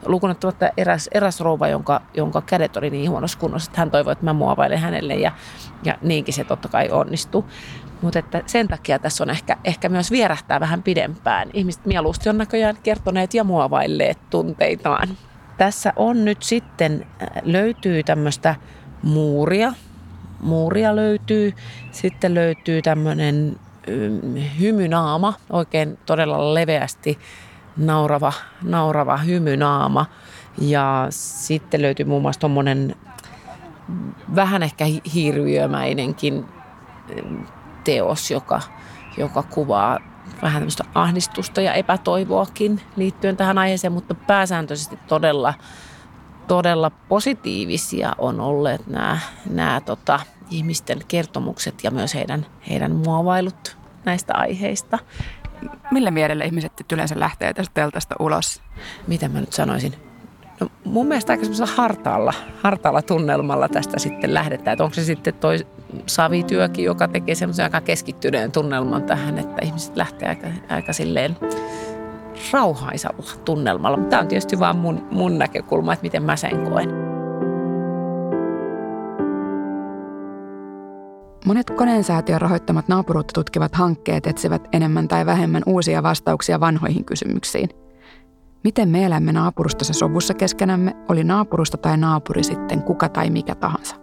Lukunottamatta 0.05 0.69
eräs, 0.77 1.09
eräs 1.13 1.39
rouva, 1.39 1.67
jonka, 1.67 2.01
jonka 2.13 2.41
kädet 2.41 2.77
oli 2.77 2.89
niin 2.89 3.09
huonossa 3.09 3.39
kunnossa, 3.39 3.71
että 3.71 3.81
hän 3.81 3.91
toivoi, 3.91 4.11
että 4.11 4.25
mä 4.25 4.33
muovailen 4.33 4.79
hänelle 4.79 5.15
ja, 5.15 5.31
ja 5.83 5.97
niinkin 6.01 6.33
se 6.33 6.43
totta 6.43 6.67
kai 6.67 6.89
onnistui. 6.91 7.43
Mutta 8.01 8.23
sen 8.45 8.67
takia 8.67 8.99
tässä 8.99 9.23
on 9.23 9.29
ehkä, 9.29 9.57
ehkä 9.63 9.89
myös 9.89 10.11
vierähtää 10.11 10.59
vähän 10.59 10.83
pidempään. 10.83 11.49
Ihmiset 11.53 11.85
mieluusti 11.85 12.29
on 12.29 12.37
näköjään 12.37 12.77
kertoneet 12.83 13.33
ja 13.33 13.43
muovailleet 13.43 14.17
tunteitaan. 14.29 15.07
Tässä 15.57 15.93
on 15.95 16.25
nyt 16.25 16.43
sitten, 16.43 17.05
äh, 17.21 17.27
löytyy 17.43 18.03
tämmöistä 18.03 18.55
muuria. 19.03 19.73
Muuria 20.41 20.95
löytyy. 20.95 21.53
Sitten 21.91 22.33
löytyy 22.33 22.81
tämmöinen 22.81 23.55
hymynaama, 24.59 25.33
oikein 25.49 25.97
todella 26.05 26.53
leveästi 26.53 27.19
naurava, 27.77 28.33
naurava 28.63 29.17
hymynaama. 29.17 30.05
Ja 30.61 31.07
sitten 31.09 31.81
löytyy 31.81 32.05
muun 32.05 32.21
muassa 32.21 32.39
tuommoinen 32.39 32.95
vähän 34.35 34.63
ehkä 34.63 34.85
hirviömäinenkin 35.13 36.45
teos, 37.83 38.31
joka, 38.31 38.61
joka 39.17 39.43
kuvaa 39.43 39.99
vähän 40.41 40.61
tämmöistä 40.61 40.83
ahdistusta 40.95 41.61
ja 41.61 41.73
epätoivoakin 41.73 42.81
liittyen 42.95 43.37
tähän 43.37 43.57
aiheeseen, 43.57 43.93
mutta 43.93 44.15
pääsääntöisesti 44.15 44.99
todella, 45.07 45.53
todella 46.47 46.89
positiivisia 46.89 48.15
on 48.17 48.39
olleet 48.39 48.87
nämä, 48.87 49.19
nämä 49.49 49.81
tota, 49.81 50.19
ihmisten 50.51 50.99
kertomukset 51.07 51.83
ja 51.83 51.91
myös 51.91 52.13
heidän, 52.13 52.45
heidän 52.69 52.95
muovailut 52.95 53.78
näistä 54.05 54.33
aiheista. 54.35 54.99
Millä 55.91 56.11
mielellä 56.11 56.43
ihmiset 56.43 56.71
yleensä 56.93 57.19
lähtee 57.19 57.53
tästä 57.53 57.73
teltasta 57.73 58.15
ulos? 58.19 58.61
Mitä 59.07 59.29
mä 59.29 59.39
nyt 59.39 59.53
sanoisin? 59.53 59.93
No, 60.59 60.67
mun 60.85 61.07
mielestä 61.07 61.33
aika 61.33 61.43
semmoisella 61.43 61.71
hartaalla, 61.75 62.33
hartaalla 62.63 63.01
tunnelmalla 63.01 63.69
tästä 63.69 63.99
sitten 63.99 64.33
lähdetään. 64.33 64.73
Että 64.73 64.83
onko 64.83 64.93
se 64.93 65.03
sitten 65.03 65.33
toi 65.33 65.67
savityökin, 66.05 66.85
joka 66.85 67.07
tekee 67.07 67.35
semmoisen 67.35 67.63
aika 67.63 67.81
keskittyneen 67.81 68.51
tunnelman 68.51 69.03
tähän, 69.03 69.39
että 69.39 69.65
ihmiset 69.65 69.95
lähtee 69.95 70.29
aika, 70.29 70.47
aika 70.69 70.93
silleen 70.93 71.37
rauhaisalla 72.53 73.23
tunnelmalla. 73.45 73.97
Mutta 73.97 74.09
tämä 74.09 74.21
on 74.21 74.27
tietysti 74.27 74.59
vaan 74.59 74.75
mun, 74.75 75.07
mun 75.11 75.37
näkökulma, 75.37 75.93
että 75.93 76.03
miten 76.03 76.23
mä 76.23 76.35
sen 76.35 76.69
koen. 76.69 77.08
Monet 81.45 81.69
koneensäätiön 81.69 82.41
rahoittamat 82.41 82.87
naapuruutta 82.87 83.31
tutkivat 83.33 83.75
hankkeet 83.75 84.27
etsivät 84.27 84.67
enemmän 84.73 85.07
tai 85.07 85.25
vähemmän 85.25 85.63
uusia 85.65 86.03
vastauksia 86.03 86.59
vanhoihin 86.59 87.05
kysymyksiin. 87.05 87.69
Miten 88.63 88.89
me 88.89 89.05
elämme 89.05 89.31
naapurustossa 89.31 89.93
sovussa 89.93 90.33
keskenämme, 90.33 90.95
oli 91.09 91.23
naapurusta 91.23 91.77
tai 91.77 91.97
naapuri 91.97 92.43
sitten 92.43 92.83
kuka 92.83 93.09
tai 93.09 93.29
mikä 93.29 93.55
tahansa. 93.55 93.95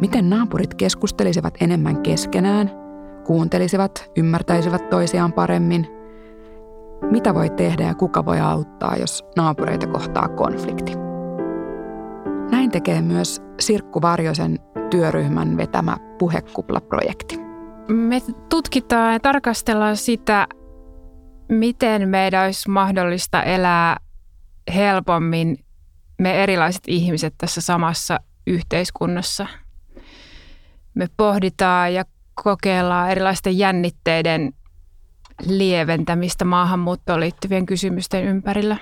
Miten 0.00 0.30
naapurit 0.30 0.74
keskustelisivat 0.74 1.54
enemmän 1.60 2.02
keskenään, 2.02 2.70
kuuntelisivat, 3.24 4.10
ymmärtäisivät 4.16 4.90
toisiaan 4.90 5.32
paremmin– 5.32 5.86
mitä 7.10 7.34
voi 7.34 7.50
tehdä 7.50 7.84
ja 7.84 7.94
kuka 7.94 8.24
voi 8.24 8.40
auttaa, 8.40 8.96
jos 8.96 9.24
naapureita 9.36 9.86
kohtaa 9.86 10.28
konflikti? 10.28 10.92
Näin 12.50 12.70
tekee 12.70 13.02
myös 13.02 13.42
Sirkku 13.60 14.02
Varjosen 14.02 14.58
työryhmän 14.90 15.56
vetämä 15.56 15.96
puhekuplaprojekti. 16.18 17.38
Me 17.88 18.22
tutkitaan 18.48 19.12
ja 19.12 19.20
tarkastellaan 19.20 19.96
sitä, 19.96 20.46
miten 21.48 22.08
meidän 22.08 22.44
olisi 22.44 22.70
mahdollista 22.70 23.42
elää 23.42 23.96
helpommin 24.74 25.58
me 26.18 26.42
erilaiset 26.42 26.82
ihmiset 26.86 27.34
tässä 27.38 27.60
samassa 27.60 28.20
yhteiskunnassa. 28.46 29.46
Me 30.94 31.06
pohditaan 31.16 31.94
ja 31.94 32.04
kokeillaan 32.34 33.10
erilaisten 33.10 33.58
jännitteiden 33.58 34.52
lieventämistä 35.46 36.44
maahanmuuttoon 36.44 37.20
liittyvien 37.20 37.66
kysymysten 37.66 38.24
ympärillä. 38.24 38.76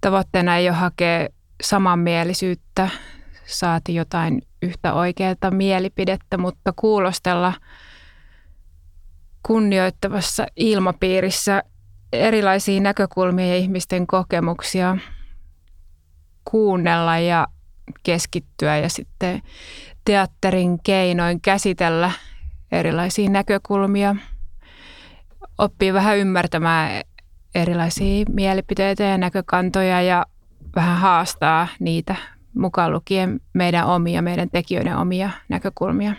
Tavoitteena 0.00 0.56
ei 0.56 0.68
ole 0.68 0.76
hakea 0.76 1.28
samanmielisyyttä, 1.62 2.88
saati 3.46 3.94
jotain 3.94 4.42
yhtä 4.62 4.94
oikeaa 4.94 5.50
mielipidettä, 5.50 6.38
mutta 6.38 6.72
kuulostella 6.76 7.52
kunnioittavassa 9.42 10.46
ilmapiirissä 10.56 11.62
erilaisia 12.12 12.80
näkökulmia 12.80 13.46
ja 13.46 13.56
ihmisten 13.56 14.06
kokemuksia, 14.06 14.96
kuunnella 16.44 17.18
ja 17.18 17.46
keskittyä 18.02 18.78
ja 18.78 18.88
sitten 18.88 19.42
teatterin 20.04 20.78
keinoin 20.82 21.40
käsitellä 21.40 22.10
erilaisia 22.72 23.30
näkökulmia– 23.30 24.16
oppii 25.58 25.92
vähän 25.92 26.18
ymmärtämään 26.18 27.02
erilaisia 27.54 28.24
mielipiteitä 28.30 29.04
ja 29.04 29.18
näkökantoja 29.18 30.02
ja 30.02 30.26
vähän 30.76 30.96
haastaa 30.96 31.68
niitä 31.78 32.16
mukaan 32.56 32.92
lukien 32.92 33.40
meidän 33.52 33.86
omia, 33.86 34.22
meidän 34.22 34.50
tekijöiden 34.50 34.96
omia 34.96 35.30
näkökulmia. 35.48 36.12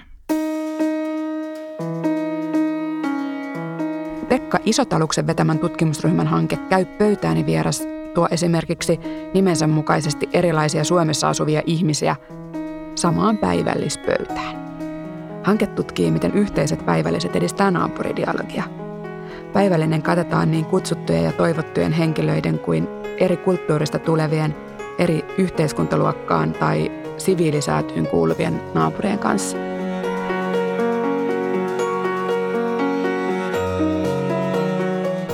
Pekka 4.30 4.60
Isotaluksen 4.66 5.28
vetämän 5.28 5.60
tutkimusryhmän 5.60 6.28
hanke 6.28 6.58
Käy 6.70 6.86
pöytääni 6.86 7.46
vieras 7.46 7.88
tuo 8.14 8.28
esimerkiksi 8.32 9.00
nimensä 9.34 9.68
mukaisesti 9.68 10.30
erilaisia 10.34 10.84
Suomessa 10.84 11.30
asuvia 11.30 11.62
ihmisiä 11.66 12.16
samaan 12.96 13.38
päivällispöytään. 13.38 14.68
Hanke 15.44 15.68
tutkii, 15.68 16.12
miten 16.12 16.34
yhteiset 16.34 16.86
päivälliset 16.86 17.36
edistää 17.36 17.72
naapuridialogia– 17.72 18.64
Päivällinen 19.54 20.02
katetaan 20.02 20.52
niin 20.52 20.66
kutsuttujen 20.66 21.24
ja 21.24 21.32
toivottujen 21.32 21.92
henkilöiden 21.92 22.60
kuin 22.60 22.88
eri 23.18 23.38
kulttuurista 23.38 24.00
tulevien, 24.00 24.56
eri 24.98 25.26
yhteiskuntaluokkaan 25.38 26.54
tai 26.54 26.92
siviilisäätyyn 27.18 28.08
kuuluvien 28.08 28.62
naapurien 28.74 29.20
kanssa. 29.20 29.58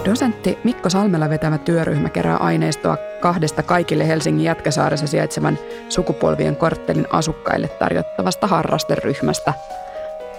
Dosentti 0.05 0.57
Mikko 0.63 0.89
Salmela 0.89 1.29
vetämä 1.29 1.57
työryhmä 1.57 2.09
kerää 2.09 2.37
aineistoa 2.37 2.97
kahdesta 3.19 3.63
kaikille 3.63 4.07
Helsingin 4.07 4.45
Jätkäsaaressa 4.45 5.07
sijaitsevan 5.07 5.57
sukupolvien 5.89 6.55
korttelin 6.55 7.07
asukkaille 7.09 7.67
tarjottavasta 7.67 8.47
harrasteryhmästä, 8.47 9.53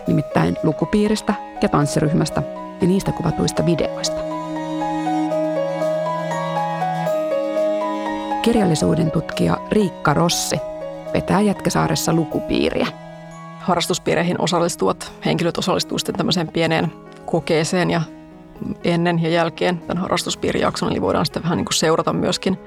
nimittäin 0.07 0.57
lukupiiristä 0.63 1.35
ja 1.63 1.69
tanssiryhmästä 1.69 2.43
ja 2.81 2.87
niistä 2.87 3.13
kuvatuista 3.13 3.67
videoista. 3.67 4.34
Kirjallisuuden 8.45 9.11
tutkija 9.11 9.57
Riikka 9.71 10.15
Rossi 10.15 10.57
vetää 11.15 11.41
Jätkäsaaressa 11.41 12.13
lukupiiriä. 12.13 12.87
Harrastuspiireihin 13.61 14.41
osallistuvat 14.41 15.13
henkilöt 15.25 15.59
osallistuvat 15.59 16.01
sitten 16.01 16.15
tämmöiseen 16.15 16.49
pieneen 16.49 16.93
kokeeseen 17.27 17.91
ja 17.91 18.03
ennen 18.85 19.23
ja 19.23 19.29
jälkeen 19.29 19.79
tämän 19.79 20.03
harrastuspiirijakson, 20.03 20.91
eli 20.91 21.03
voidaan 21.03 21.27
sitten 21.27 21.43
vähän 21.43 21.57
niin 21.57 21.65
kuin 21.65 21.75
seurata 21.75 22.13
myöskin, 22.13 22.59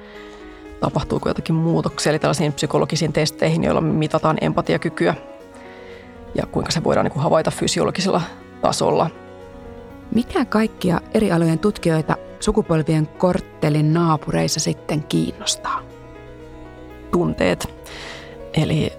tapahtuuko 0.80 1.28
jotakin 1.28 1.54
muutoksia, 1.54 2.10
eli 2.10 2.18
tällaisiin 2.18 2.52
psykologisiin 2.52 3.12
testeihin, 3.12 3.64
joilla 3.64 3.80
mitataan 3.80 4.38
empatiakykyä 4.40 5.14
ja 6.34 6.46
kuinka 6.46 6.70
se 6.70 6.84
voidaan 6.84 7.04
niin 7.04 7.12
kuin 7.12 7.22
havaita 7.22 7.50
fysiologisella 7.50 8.22
tasolla– 8.62 9.10
mikä 10.14 10.44
kaikkia 10.44 11.00
eri 11.14 11.32
alojen 11.32 11.58
tutkijoita 11.58 12.16
sukupolvien 12.48 13.06
korttelin 13.06 13.94
naapureissa 13.94 14.60
sitten 14.60 15.02
kiinnostaa? 15.02 15.82
Tunteet. 17.12 17.74
Eli 18.54 18.92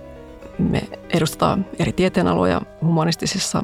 me 0.57 0.81
edustetaan 1.09 1.65
eri 1.79 1.93
tieteenaloja 1.93 2.61
humanistisissa 2.81 3.63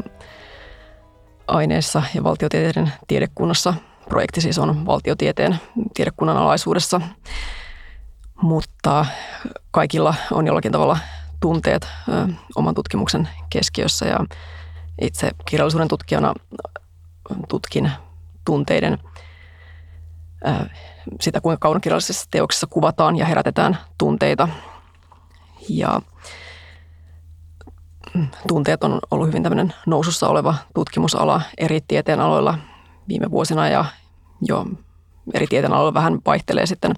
aineissa 1.47 2.03
ja 2.15 2.23
valtiotieteiden 2.23 2.91
tiedekunnassa. 3.07 3.73
Projekti 4.09 4.41
siis 4.41 4.57
on 4.57 4.85
valtiotieteen 4.85 5.59
tiedekunnan 5.93 6.37
alaisuudessa, 6.37 7.01
mutta 8.41 9.05
kaikilla 9.71 10.15
on 10.31 10.47
jollakin 10.47 10.71
tavalla 10.71 10.97
tunteet 11.39 11.87
ö, 12.09 12.33
oman 12.55 12.75
tutkimuksen 12.75 13.29
keskiössä 13.49 14.05
ja 14.05 14.19
itse 15.01 15.31
kirjallisuuden 15.45 15.87
tutkijana 15.87 16.33
tutkin 17.49 17.91
tunteiden 18.45 18.97
sitä, 21.21 21.41
kuinka 21.41 21.59
kaunokirjallisessa 21.59 22.27
teoksessa 22.31 22.67
kuvataan 22.67 23.15
ja 23.15 23.25
herätetään 23.25 23.77
tunteita. 23.97 24.47
Ja 25.69 26.01
mm, 28.13 28.27
tunteet 28.47 28.83
on 28.83 28.99
ollut 29.11 29.27
hyvin 29.27 29.43
tämmöinen 29.43 29.73
nousussa 29.85 30.27
oleva 30.27 30.55
tutkimusala 30.73 31.41
eri 31.57 31.81
tieteenaloilla 31.87 32.57
viime 33.07 33.31
vuosina 33.31 33.69
ja 33.69 33.85
jo 34.41 34.65
eri 35.33 35.47
tieteenaloilla 35.47 35.93
vähän 35.93 36.19
vaihtelee 36.25 36.65
sitten 36.65 36.93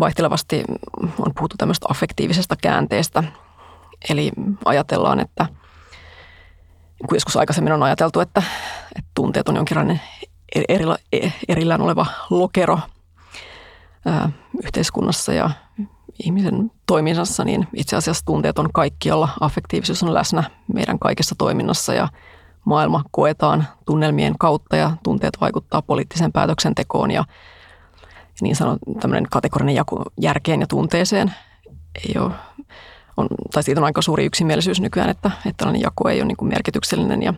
vaihtelevasti 0.00 0.64
on 1.18 1.34
puhuttu 1.34 1.56
tämmöistä 1.58 1.86
affektiivisesta 1.90 2.56
käänteestä. 2.56 3.24
Eli 4.10 4.32
ajatellaan, 4.64 5.20
että– 5.20 5.46
kun 7.06 7.16
joskus 7.16 7.36
aikaisemmin 7.36 7.72
on 7.72 7.82
ajateltu, 7.82 8.20
että, 8.20 8.42
että 8.96 9.10
tunteet 9.14 9.48
on 9.48 9.56
jonkinlainen 9.56 10.00
erila, 10.68 10.96
erillään 11.48 11.80
oleva 11.80 12.06
lokero 12.30 12.78
ää, 14.06 14.30
yhteiskunnassa 14.64 15.32
ja 15.32 15.50
ihmisen 16.24 16.70
toiminnassa, 16.86 17.44
niin 17.44 17.68
itse 17.74 17.96
asiassa 17.96 18.24
tunteet 18.24 18.58
on 18.58 18.68
kaikkialla. 18.72 19.28
Affektiivisuus 19.40 20.02
on 20.02 20.14
läsnä 20.14 20.44
meidän 20.74 20.98
kaikessa 20.98 21.34
toiminnassa 21.38 21.94
ja 21.94 22.08
maailma 22.64 23.02
koetaan 23.10 23.66
tunnelmien 23.86 24.34
kautta 24.38 24.76
ja 24.76 24.90
tunteet 25.02 25.40
vaikuttaa 25.40 25.82
poliittiseen 25.82 26.32
päätöksentekoon 26.32 27.10
ja 27.10 27.24
niin 28.40 28.56
sanottu 28.56 28.94
tämmöinen 29.00 29.26
kategorinen 29.30 29.74
jako 29.74 30.04
järkeen 30.20 30.60
ja 30.60 30.66
tunteeseen 30.66 31.34
ei 32.08 32.14
ole 32.18 32.32
on, 33.16 33.28
tai 33.52 33.62
siitä 33.62 33.80
on 33.80 33.84
aika 33.84 34.02
suuri 34.02 34.24
yksimielisyys 34.24 34.80
nykyään, 34.80 35.10
että, 35.10 35.30
että 35.36 35.56
tällainen 35.56 35.82
jako 35.82 36.08
ei 36.08 36.20
ole 36.20 36.26
niin 36.26 36.48
merkityksellinen 36.48 37.22
ja, 37.22 37.34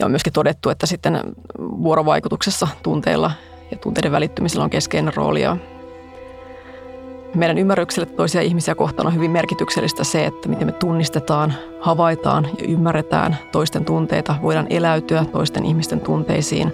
ja 0.00 0.06
on 0.06 0.12
myöskin 0.12 0.32
todettu, 0.32 0.70
että 0.70 0.86
sitten 0.86 1.20
vuorovaikutuksessa 1.58 2.68
tunteilla 2.82 3.30
ja 3.70 3.76
tunteiden 3.76 4.12
välittymisellä 4.12 4.64
on 4.64 4.70
keskeinen 4.70 5.14
rooli 5.16 5.42
ja 5.42 5.56
meidän 7.34 7.58
ymmärrykselle 7.58 8.06
toisia 8.06 8.40
ihmisiä 8.40 8.74
kohtaan 8.74 9.06
on 9.06 9.14
hyvin 9.14 9.30
merkityksellistä 9.30 10.04
se, 10.04 10.24
että 10.26 10.48
miten 10.48 10.68
me 10.68 10.72
tunnistetaan, 10.72 11.54
havaitaan 11.80 12.48
ja 12.58 12.64
ymmärretään 12.68 13.38
toisten 13.52 13.84
tunteita, 13.84 14.34
voidaan 14.42 14.66
eläytyä 14.70 15.24
toisten 15.24 15.64
ihmisten 15.64 16.00
tunteisiin 16.00 16.72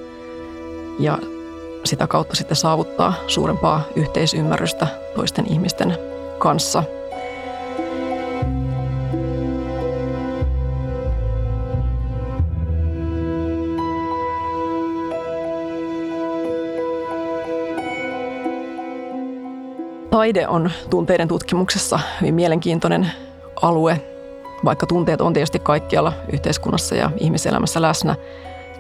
ja 0.99 1.19
sitä 1.85 2.07
kautta 2.07 2.37
sitten 2.37 2.57
saavuttaa 2.57 3.15
suurempaa 3.27 3.83
yhteisymmärrystä 3.97 4.87
toisten 5.15 5.53
ihmisten 5.53 5.97
kanssa. 6.39 6.85
Taide 20.19 20.49
on 20.49 20.71
tunteiden 20.91 21.29
tutkimuksessa 21.29 22.01
hyvin 22.21 22.35
mielenkiintoinen 22.35 23.11
alue. 23.63 24.01
Vaikka 24.65 24.87
tunteet 24.87 25.21
on 25.21 25.33
tietysti 25.33 25.59
kaikkialla 25.59 26.13
yhteiskunnassa 26.33 26.95
ja 26.95 27.11
ihmiselämässä 27.17 27.83
läsnä, 27.83 28.17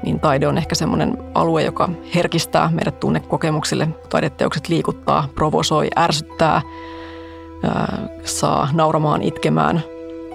niin 0.02 0.20
taide 0.20 0.48
on 0.48 0.58
ehkä 0.58 0.74
semmoinen 0.74 1.18
alue, 1.34 1.62
joka 1.62 1.88
herkistää 2.14 2.70
meidät 2.72 3.00
tunnekokemuksille. 3.00 3.88
Taideteokset 4.08 4.68
liikuttaa, 4.68 5.28
provosoi, 5.34 5.88
ärsyttää, 5.98 6.62
saa 8.24 8.68
nauramaan, 8.72 9.22
itkemään. 9.22 9.82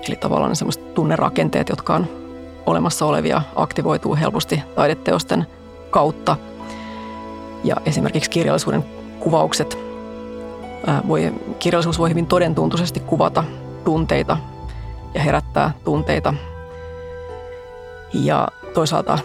Eli 0.07 0.15
tavallaan 0.15 0.55
semmoiset 0.55 0.93
tunnerakenteet, 0.93 1.69
jotka 1.69 1.95
on 1.95 2.07
olemassa 2.65 3.05
olevia, 3.05 3.41
aktivoituu 3.55 4.15
helposti 4.15 4.63
taideteosten 4.75 5.47
kautta. 5.89 6.35
Ja 7.63 7.75
esimerkiksi 7.85 8.29
kirjallisuuden 8.29 8.85
kuvaukset, 9.19 9.82
voi, 11.07 11.33
kirjallisuus 11.59 11.99
voi 11.99 12.09
hyvin 12.09 12.25
todentuntuisesti 12.25 12.99
kuvata 12.99 13.43
tunteita 13.85 14.37
ja 15.13 15.21
herättää 15.21 15.73
tunteita. 15.83 16.33
Ja 18.13 18.47
toisaalta 18.73 19.19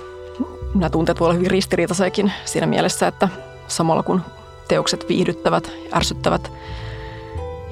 nämä 0.75 0.91
tunteet 0.91 1.21
voivat 1.21 1.31
olla 1.31 1.37
hyvin 1.37 1.51
ristiriitaisekin 1.51 2.33
siinä 2.45 2.67
mielessä, 2.67 3.07
että 3.07 3.29
samalla 3.69 4.03
kun 4.03 4.21
teokset 4.69 5.09
viihdyttävät, 5.09 5.71
ärsyttävät 5.95 6.53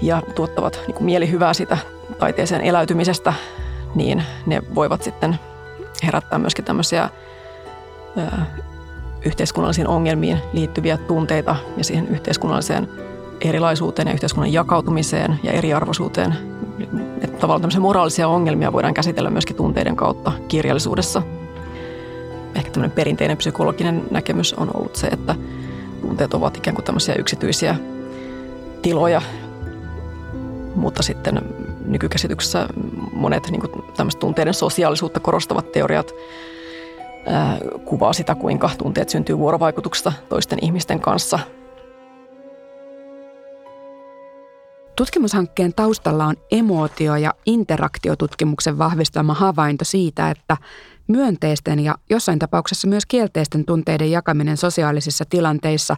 ja 0.03 0.23
tuottavat 0.35 0.81
niin 0.87 0.95
kuin 0.95 1.05
mielihyvää 1.05 1.55
sitä 1.55 1.79
taiteeseen 2.19 2.61
eläytymisestä, 2.61 3.33
niin 3.95 4.23
ne 4.47 4.63
voivat 4.75 5.03
sitten 5.03 5.39
herättää 6.03 6.39
myöskin 6.39 6.65
tämmöisiä 6.65 7.11
yhteiskunnallisiin 9.25 9.89
ongelmiin 9.89 10.39
liittyviä 10.53 10.97
tunteita 10.97 11.57
ja 11.77 11.85
siihen 11.85 12.09
yhteiskunnalliseen 12.09 13.06
erilaisuuteen 13.41 14.09
ja 14.09 14.15
yhteiskunnan 14.15 14.53
jakautumiseen 14.53 15.41
ja 15.43 15.53
eriarvoisuuteen. 15.53 16.35
Että 17.21 17.39
tavallaan 17.39 17.61
tämmöisiä 17.61 17.81
moraalisia 17.81 18.29
ongelmia 18.29 18.73
voidaan 18.73 18.95
käsitellä 18.95 19.31
myöskin 19.31 19.57
tunteiden 19.57 19.97
kautta 19.97 20.33
kirjallisuudessa– 20.49 21.23
ehkä 22.57 22.71
tämmöinen 22.71 22.97
perinteinen 22.97 23.37
psykologinen 23.37 24.03
näkemys 24.11 24.55
on 24.55 24.71
ollut 24.75 24.97
se, 24.97 25.07
että 25.07 25.35
tunteet 26.01 26.35
ovat 26.35 26.57
ikään 26.57 26.75
kuin 26.75 26.85
tämmöisiä 26.85 27.15
yksityisiä 27.15 27.77
tiloja, 28.83 29.23
mutta 30.75 31.03
sitten 31.03 31.43
nykykäsityksessä 31.87 32.69
monet 33.13 33.51
niin 33.51 33.63
tämmöiset 33.97 34.21
tunteiden 34.21 34.55
sosiaalisuutta 34.55 35.21
korostavat 35.21 35.73
teoriat 35.73 36.13
ää, 37.27 37.59
kuvaa 37.85 38.13
sitä, 38.13 38.35
kuinka 38.35 38.71
tunteet 38.79 39.09
syntyy 39.09 39.39
vuorovaikutuksesta 39.39 40.13
toisten 40.29 40.59
ihmisten 40.63 41.01
kanssa. 41.01 41.39
Tutkimushankkeen 44.97 45.75
taustalla 45.75 46.27
on 46.27 46.37
emootio- 46.51 47.17
ja 47.17 47.35
interaktiotutkimuksen 47.47 48.79
vahvistama 48.79 49.35
havainto 49.35 49.85
siitä, 49.85 50.31
että 50.31 50.57
Myönteisten 51.09 51.79
ja 51.81 51.95
jossain 52.11 52.39
tapauksessa 52.39 52.89
myös 52.89 53.07
kielteisten 53.07 53.65
tunteiden 53.65 54.11
jakaminen 54.11 54.57
sosiaalisissa 54.57 55.25
tilanteissa 55.31 55.97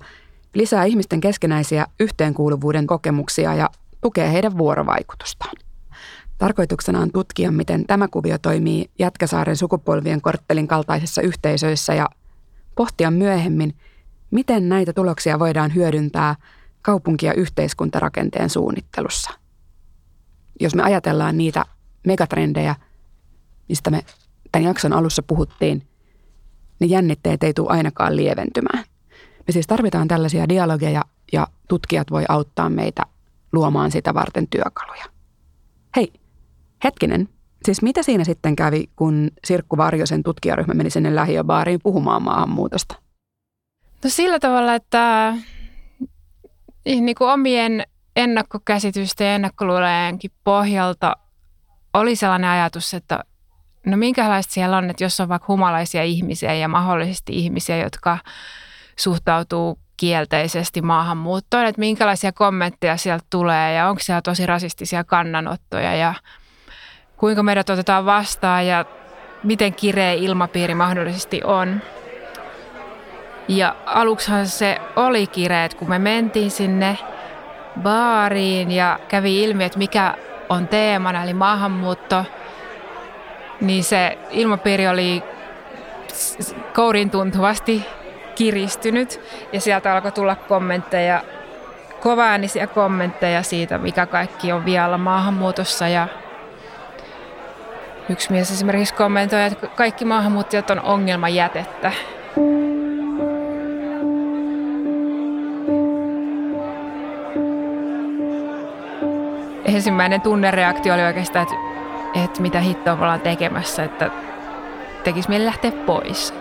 lisää 0.55 0.85
ihmisten 0.85 1.21
keskenäisiä 1.21 1.87
yhteenkuuluvuuden 2.01 2.87
kokemuksia 2.87 3.55
ja 3.55 3.71
tukee 4.01 4.33
heidän 4.33 4.59
vuorovaikutustaan. 4.59 5.57
Tarkoituksena 6.39 7.01
on 7.01 7.13
tutkia, 7.13 7.53
miten 7.53 7.87
tämä 7.87 8.09
kuvio 8.09 8.39
toimii 8.39 8.91
Jätkäsaaren 8.99 9.57
sukupolvien 9.57 10.21
korttelin 10.21 10.69
kaltaisissa 10.69 11.23
yhteisöissä 11.23 11.95
ja 11.95 12.09
pohtia 12.75 13.11
myöhemmin, 13.11 13.75
miten 14.31 14.69
näitä 14.69 14.93
tuloksia 14.93 15.39
voidaan 15.39 15.75
hyödyntää 15.75 16.37
kaupunki- 16.89 17.27
ja 17.27 17.35
yhteiskuntarakenteen 17.35 18.51
suunnittelussa. 18.51 19.31
Jos 20.61 20.75
me 20.75 20.83
ajatellaan 20.83 21.39
niitä 21.39 21.65
megatrendejä, 22.07 22.75
mistä 23.69 23.91
me 23.91 24.05
tämän 24.53 24.65
jakson 24.65 24.93
alussa 24.93 25.23
puhuttiin, 25.23 25.87
niin 26.81 26.91
jännitteet 26.91 27.43
ei 27.43 27.55
tule 27.55 27.69
ainakaan 27.71 28.17
lieventymään. 28.17 28.85
Me 29.47 29.53
siis 29.53 29.67
tarvitaan 29.67 30.09
tällaisia 30.09 30.49
dialogeja 30.49 31.05
ja 31.33 31.47
tutkijat 31.69 32.11
voi 32.11 32.25
auttaa 32.29 32.71
meitä 32.71 33.03
luomaan 33.53 33.91
sitä 33.91 34.15
varten 34.15 34.49
työkaluja. 34.49 35.05
Hei, 35.97 36.13
hetkinen, 36.85 37.29
siis 37.65 37.83
mitä 37.83 38.03
siinä 38.03 38.25
sitten 38.25 38.57
kävi, 38.57 38.91
kun 38.97 39.31
Sirkku 39.45 39.77
Varjosen 39.77 40.23
tutkijaryhmä 40.23 40.75
meni 40.75 40.91
sinne 40.91 41.15
lähiöbaariin 41.15 41.81
puhumaan 41.83 42.23
maahanmuutosta? 42.23 42.95
No 44.05 44.11
sillä 44.11 44.39
tavalla, 44.39 44.75
että 44.75 45.35
niin 46.85 47.15
kuin 47.15 47.31
omien 47.31 47.85
ennakkokäsitysten 48.17 49.27
ja 49.27 49.35
ennakkoluulojenkin 49.35 50.31
pohjalta 50.45 51.17
oli 51.95 52.17
sellainen 52.17 52.51
ajatus, 52.51 52.95
että 52.95 53.25
No 53.87 53.97
minkälaista 53.97 54.53
siellä 54.53 54.77
on, 54.77 54.91
että 54.91 55.05
jos 55.05 55.21
on 55.21 55.29
vaikka 55.29 55.47
humalaisia 55.49 56.03
ihmisiä 56.03 56.55
ja 56.55 56.69
mahdollisesti 56.69 57.33
ihmisiä, 57.33 57.77
jotka 57.77 58.19
suhtautuu 58.97 59.79
kielteisesti 59.97 60.83
maahanmuuttoon, 60.83 61.67
että 61.67 61.79
minkälaisia 61.79 62.33
kommentteja 62.33 62.97
sieltä 62.97 63.25
tulee 63.31 63.75
ja 63.75 63.89
onko 63.89 64.01
siellä 64.01 64.23
tosi 64.23 64.47
rasistisia 64.47 65.05
kannanottoja 65.05 65.95
ja 65.95 66.15
kuinka 67.17 67.43
meidät 67.43 67.71
otetaan 67.71 68.05
vastaan 68.05 68.67
ja 68.67 68.85
miten 69.45 69.75
kireä 69.75 70.13
ilmapiiri 70.13 70.75
mahdollisesti 70.75 71.41
on. 71.45 71.83
Ja 73.49 73.77
aluksihan 73.87 74.47
se 74.47 74.79
oli 74.97 75.27
kireet, 75.27 75.75
kun 75.75 75.89
me 75.89 75.99
mentiin 75.99 76.51
sinne 76.51 76.99
baariin 77.83 78.71
ja 78.71 78.99
kävi 79.09 79.43
ilmi, 79.43 79.65
että 79.65 79.79
mikä 79.79 80.15
on 80.49 80.69
teemana, 80.69 81.23
eli 81.23 81.35
maahanmuutto– 81.35 82.25
niin 83.61 83.85
se 83.85 84.19
ilmapiiri 84.31 84.89
oli 84.89 85.23
kourin 86.75 87.11
tuntuvasti 87.11 87.85
kiristynyt 88.35 89.21
ja 89.53 89.61
sieltä 89.61 89.95
alkoi 89.95 90.13
tulla 90.13 90.37
kommentteja, 90.37 91.23
kovaäänisiä 92.01 92.67
kommentteja 92.67 93.43
siitä, 93.43 93.79
mikä 93.79 94.07
kaikki 94.07 94.53
on 94.53 94.65
vielä 94.65 94.99
maahanmuutossa 94.99 95.89
ja 95.89 96.09
yksi 98.09 98.33
mies 98.33 98.51
esimerkiksi 98.51 98.95
kommentoi, 98.95 99.43
että 99.43 99.67
kaikki 99.67 100.05
maahanmuuttajat 100.05 100.71
on 100.71 100.81
ongelmajätettä. 100.81 101.93
Ensimmäinen 109.75 110.21
tunnereaktio 110.21 110.95
oli 110.95 111.03
oikeastaan, 111.03 111.43
että 111.43 111.55
että 112.25 112.43
mitä 112.43 112.61
hittoa 112.61 112.97
me 112.97 113.03
ollaan 113.03 113.21
tekemässä, 113.21 113.85
että 113.85 114.11
tekisi 115.05 115.29
meille 115.29 115.47
lähteä 115.47 115.73
pois. 115.73 116.35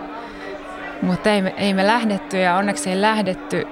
Mutta 1.02 1.30
ei, 1.30 1.42
ei 1.56 1.74
me 1.74 1.86
lähdetty 1.86 2.36
ja 2.36 2.54
onneksi 2.54 2.90
ei 2.90 3.00
lähdetty. 3.00 3.66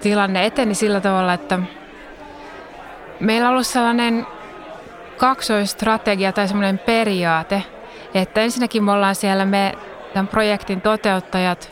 Tilanne 0.00 0.46
eteni 0.46 0.74
sillä 0.74 1.00
tavalla, 1.00 1.32
että 1.32 1.58
meillä 3.20 3.48
on 3.48 3.52
ollut 3.52 3.66
sellainen 3.66 4.26
kaksoistrategia 5.16 6.32
tai 6.32 6.48
semmoinen 6.48 6.78
periaate, 6.78 7.62
että 8.14 8.40
ensinnäkin 8.40 8.84
me 8.84 8.92
ollaan 8.92 9.14
siellä 9.14 9.44
me 9.44 9.72
tämän 10.14 10.28
projektin 10.28 10.80
toteuttajat 10.80 11.70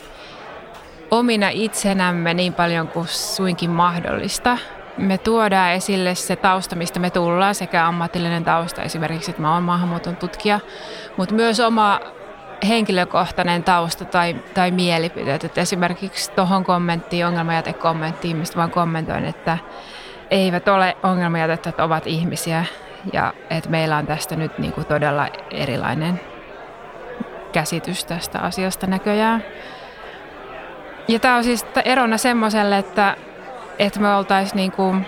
omina 1.11 1.49
itsenämme 1.49 2.33
niin 2.33 2.53
paljon 2.53 2.87
kuin 2.87 3.07
suinkin 3.07 3.69
mahdollista– 3.69 4.57
me 4.97 5.17
tuodaan 5.17 5.71
esille 5.71 6.15
se 6.15 6.35
tausta, 6.35 6.75
mistä 6.75 6.99
me 6.99 7.09
tullaan, 7.09 7.55
sekä 7.55 7.87
ammatillinen 7.87 8.43
tausta 8.43 8.81
esimerkiksi, 8.81 9.31
että 9.31 9.41
mä 9.41 9.53
oon 9.53 9.63
maahanmuuton 9.63 10.15
tutkija, 10.15 10.59
mutta 11.17 11.35
myös 11.35 11.59
oma 11.59 11.99
henkilökohtainen 12.67 13.63
tausta 13.63 14.05
tai, 14.05 14.35
tai 14.53 14.71
mielipiteet. 14.71 15.43
Että 15.43 15.61
esimerkiksi 15.61 16.31
tuohon 16.31 16.63
kommenttiin, 16.63 17.25
ongelmajätekommenttiin, 17.25 18.37
mistä 18.37 18.57
vaan 18.57 18.71
kommentoin, 18.71 19.25
että 19.25 19.57
eivät 20.31 20.67
ole 20.67 20.97
ongelmajätettä, 21.03 21.69
että 21.69 21.83
ovat 21.83 22.07
ihmisiä 22.07 22.65
ja 23.13 23.33
että 23.49 23.69
meillä 23.69 23.97
on 23.97 24.07
tästä 24.07 24.35
nyt 24.35 24.57
niin 24.57 24.73
kuin 24.73 24.87
todella 24.87 25.27
erilainen 25.51 26.21
käsitys 27.51 28.05
tästä 28.05 28.39
asiasta 28.39 28.87
näköjään. 28.87 29.43
Ja 31.07 31.19
tämä 31.19 31.35
on 31.35 31.43
siis 31.43 31.65
erona 31.85 32.17
semmoiselle, 32.17 32.77
että 32.77 33.15
että 33.79 33.99
me 33.99 34.15
oltaisiin 34.15 34.55
niin 34.55 34.71
kuin 34.71 35.05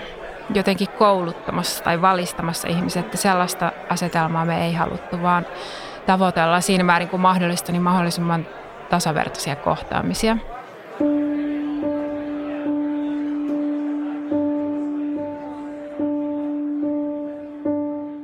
jotenkin 0.54 0.88
kouluttamassa 0.90 1.84
tai 1.84 2.02
valistamassa 2.02 2.68
ihmiset, 2.68 3.06
että 3.06 3.18
sellaista 3.18 3.72
asetelmaa 3.90 4.46
me 4.46 4.66
ei 4.66 4.74
haluttu, 4.74 5.22
vaan 5.22 5.46
tavoitellaan 6.06 6.62
siinä 6.62 6.84
määrin 6.84 7.10
kuin 7.10 7.22
mahdollista, 7.22 7.72
niin 7.72 7.82
mahdollisimman 7.82 8.48
tasavertaisia 8.90 9.56
kohtaamisia. 9.56 10.38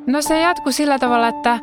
No 0.07 0.21
se 0.21 0.41
jatkui 0.41 0.73
sillä 0.73 0.99
tavalla, 0.99 1.27
että, 1.27 1.59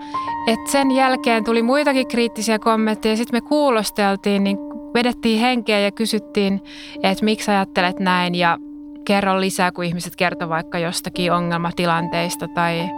että 0.47 0.71
sen 0.71 0.91
jälkeen 0.91 1.45
tuli 1.45 1.63
muitakin 1.63 2.09
kriittisiä 2.09 2.59
kommentteja. 2.59 3.17
Sitten 3.17 3.37
me 3.37 3.49
kuulosteltiin, 3.49 4.45
niin 4.45 4.59
vedettiin 4.95 5.41
henkeä 5.41 5.81
ja 5.81 5.91
kysyttiin, 5.91 6.65
että 7.03 7.25
miksi 7.25 7.51
ajattelet 7.51 7.99
näin. 7.99 8.35
Ja 8.35 8.59
kerro 9.05 9.41
lisää, 9.41 9.73
kun 9.73 9.85
ihmiset 9.85 10.17
kertovat 10.17 10.51
vaikka 10.51 10.79
jostakin 10.79 11.33
ongelmatilanteista 11.33 12.49
tai, 12.49 12.89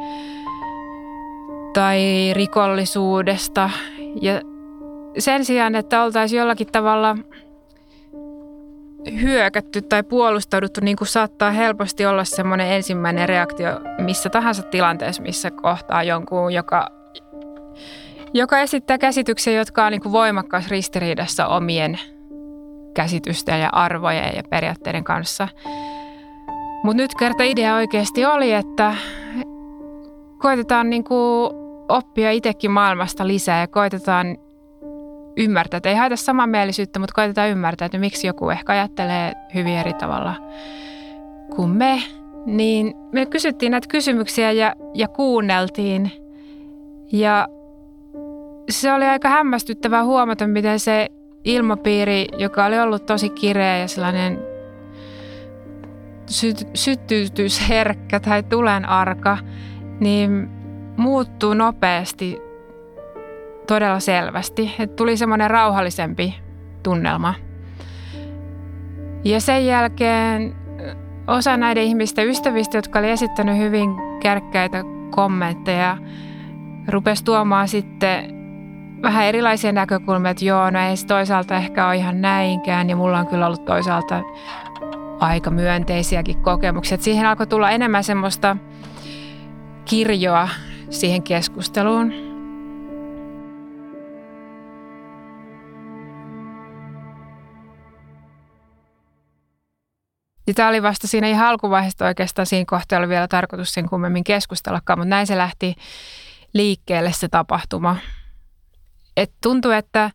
tai 1.75 2.31
rikollisuudesta. 2.33 3.71
Ja 4.23 4.41
sen 5.19 5.45
sijaan, 5.45 5.75
että 5.75 6.03
oltaisiin 6.03 6.39
jollakin 6.39 6.67
tavalla 6.73 7.17
hyökätty 9.23 9.83
tai 9.83 10.03
puolustauduttu, 10.03 10.81
niin 10.81 10.97
kuin 10.97 11.09
saattaa 11.09 11.51
helposti 11.51 12.07
olla 12.07 12.25
semmoinen 12.25 12.73
ensimmäinen 12.73 13.29
reaktio 13.29 13.81
missä 13.99 14.31
tahansa 14.31 14.63
tilanteessa, 14.63 15.23
missä 15.23 15.51
kohtaa 15.51 16.03
jonkun, 16.03 16.55
joka, 16.55 16.89
joka 18.35 18.59
esittää 18.59 18.99
käsityksiä, 18.99 19.53
jotka 19.53 19.87
on 19.87 19.93
niin 19.93 20.03
kuin 20.03 20.13
voimakkaasti 20.13 20.71
ristiriidassa 20.71 21.47
omien 21.47 21.99
käsitysten 22.95 23.61
ja 23.61 23.69
arvojen 23.73 24.33
ja 24.37 24.43
periaatteiden 24.51 25.05
kanssa. 25.05 25.49
Mutta 26.85 27.03
nyt 27.03 27.15
kerta 27.15 27.43
idea 27.43 27.75
oikeasti 27.75 28.25
oli, 28.25 28.53
että 28.53 28.95
koitetaan 30.39 30.91
niin 30.91 31.05
kuin 31.05 31.55
oppia 31.89 32.31
itsekin 32.31 32.71
maailmasta 32.71 33.27
lisää 33.27 33.61
ja 33.61 33.69
koitetaan 33.69 34.37
ymmärtää, 35.37 35.77
että 35.77 35.89
ei 35.89 35.95
haeta 35.95 36.17
samanmielisyyttä, 36.17 36.99
mutta 36.99 37.15
koitetaan 37.15 37.49
ymmärtää, 37.49 37.87
että 37.87 37.99
miksi 37.99 38.27
joku 38.27 38.51
ehkä 38.51 38.73
ajattelee 38.73 39.33
hyvin 39.55 39.77
eri 39.77 39.93
tavalla 39.93 40.35
kuin 41.57 41.71
me. 41.71 42.03
Niin 42.47 42.95
me 43.13 43.27
kysyttiin 43.27 43.71
näitä 43.73 43.89
kysymyksiä 43.89 44.53
ja, 44.53 44.75
ja 44.95 45.09
kuunneltiin. 45.09 46.11
Ja 47.13 47.49
se 48.71 48.93
oli 48.93 49.05
aika 49.05 49.29
hämmästyttävää 49.29 50.05
huomata, 50.05 50.47
miten 50.47 50.81
se 50.81 51.09
ilmapiiri, 51.45 52.27
joka 52.39 52.65
oli 52.65 52.81
ollut 52.81 53.07
tosi 53.07 53.29
kireä 53.29 53.79
ja 53.79 53.89
sellainen 53.89 54.54
sy- 56.35 56.69
syttytysherkkä 56.75 58.21
tai 58.21 58.43
tulenarka, 58.43 59.39
niin 60.01 60.49
muuttuu 60.97 61.55
nopeasti 61.55 62.39
todella 63.67 64.01
selvästi. 64.01 64.75
Että 64.79 64.97
tuli 64.97 65.17
semmoinen 65.17 65.51
rauhallisempi 65.51 66.35
tunnelma. 66.83 67.35
Ja 69.25 69.41
sen 69.41 69.67
jälkeen 69.67 70.55
osa 71.27 71.57
näiden 71.57 71.83
ihmisten 71.83 72.29
ystävistä, 72.29 72.79
jotka 72.79 72.99
oli 72.99 73.11
esittänyt 73.11 73.59
hyvin 73.59 73.91
kärkkäitä 74.23 74.83
kommentteja, 75.11 75.97
rupesi 76.89 77.25
tuomaan 77.25 77.69
sitten 77.69 78.35
vähän 79.03 79.25
erilaisia 79.25 79.73
näkökulmia, 79.73 80.31
että 80.31 80.45
joo, 80.45 80.71
no 80.71 80.81
ei 80.81 80.97
se 80.97 81.07
toisaalta 81.07 81.57
ehkä 81.57 81.87
ole 81.87 81.97
ihan 81.97 82.21
näinkään 82.21 82.91
ja 82.91 82.97
mulla 82.97 83.19
on 83.19 83.27
kyllä 83.27 83.47
ollut 83.47 83.65
toisaalta 83.65 84.23
aika 85.27 85.51
myönteisiäkin 85.51 86.43
kokemuksia. 86.43 86.95
Että 86.95 87.05
siihen 87.05 87.27
alkoi 87.27 87.47
tulla 87.47 87.71
enemmän 87.71 88.05
semmoista 88.05 88.57
kirjoa 89.85 90.49
siihen 90.91 91.23
keskusteluun. 91.23 92.35
Ja 100.47 100.55
tämä 100.55 100.69
oli 100.69 100.83
vasta 100.83 101.09
siinä 101.09 101.29
ihan 101.29 101.49
alkuvaiheessa 101.49 102.07
oikeastaan 102.07 102.47
siinä 102.47 102.65
kohtaa 102.69 102.99
oli 102.99 103.09
vielä 103.09 103.29
tarkoitus 103.29 103.75
sen 103.75 103.89
kummemmin 103.89 104.25
keskustellakaan, 104.25 104.99
mutta 104.99 105.09
näin 105.09 105.27
se 105.27 105.39
lähti 105.39 105.75
liikkeelle 106.53 107.13
se 107.13 107.29
tapahtuma. 107.29 107.97
Et 109.17 109.33
tuntuu, 109.43 109.71
että 109.71 110.11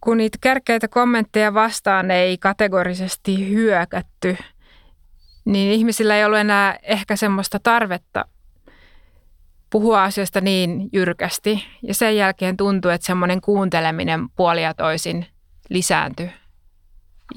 kun 0.00 0.16
niitä 0.16 0.38
kärkeitä 0.40 0.88
kommentteja 0.88 1.54
vastaan 1.54 2.10
ei 2.10 2.38
kategorisesti 2.38 3.48
hyökätty, 3.48 4.36
niin 5.44 5.72
ihmisillä 5.72 6.16
ei 6.16 6.24
ollut 6.24 6.38
enää 6.38 6.78
ehkä 6.82 7.16
semmoista 7.16 7.58
tarvetta 7.62 8.24
puhua 9.70 10.04
asioista 10.04 10.40
niin 10.40 10.88
jyrkästi. 10.92 11.64
Ja 11.82 11.94
sen 11.94 12.16
jälkeen 12.16 12.56
tuntui, 12.56 12.94
että 12.94 13.06
semmoinen 13.06 13.40
kuunteleminen 13.40 14.28
puolia 14.28 14.74
toisin 14.74 15.26
lisääntyi 15.68 16.30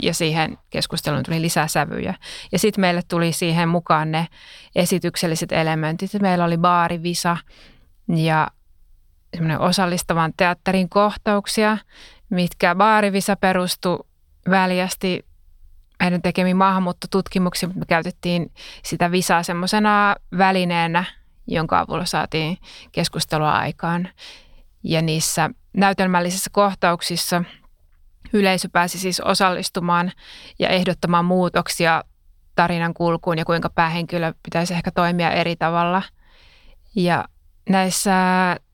ja 0.01 0.13
siihen 0.13 0.57
keskusteluun 0.69 1.23
tuli 1.23 1.41
lisää 1.41 1.67
sävyjä. 1.67 2.13
Ja 2.51 2.59
sitten 2.59 2.81
meille 2.81 3.01
tuli 3.07 3.31
siihen 3.31 3.69
mukaan 3.69 4.11
ne 4.11 4.27
esitykselliset 4.75 5.51
elementit. 5.51 6.11
Meillä 6.21 6.45
oli 6.45 6.57
baarivisa 6.57 7.37
ja 8.15 8.47
semmoinen 9.33 9.59
osallistavan 9.59 10.33
teatterin 10.37 10.89
kohtauksia, 10.89 11.77
mitkä 12.31 12.75
baarivisa 12.75 13.35
perustui 13.35 13.99
väljästi 14.49 15.25
meidän 15.99 16.21
tekemiin 16.21 16.57
maahanmuuttotutkimuksiin, 16.57 17.69
mutta 17.69 17.79
me 17.79 17.85
käytettiin 17.85 18.51
sitä 18.83 19.11
visaa 19.11 19.43
semmoisena 19.43 20.15
välineenä, 20.37 21.03
jonka 21.47 21.79
avulla 21.79 22.05
saatiin 22.05 22.57
keskustelua 22.91 23.51
aikaan. 23.51 24.09
Ja 24.83 25.01
niissä 25.01 25.49
näytelmällisissä 25.73 26.49
kohtauksissa– 26.53 27.43
Yleisö 28.33 28.69
pääsi 28.71 28.99
siis 28.99 29.19
osallistumaan 29.19 30.11
ja 30.59 30.69
ehdottamaan 30.69 31.25
muutoksia 31.25 32.03
tarinan 32.55 32.93
kulkuun 32.93 33.37
ja 33.37 33.45
kuinka 33.45 33.69
päähenkilö 33.69 34.33
pitäisi 34.43 34.73
ehkä 34.73 34.91
toimia 34.91 35.31
eri 35.31 35.55
tavalla. 35.55 36.01
Ja 36.95 37.25
näissä 37.69 38.13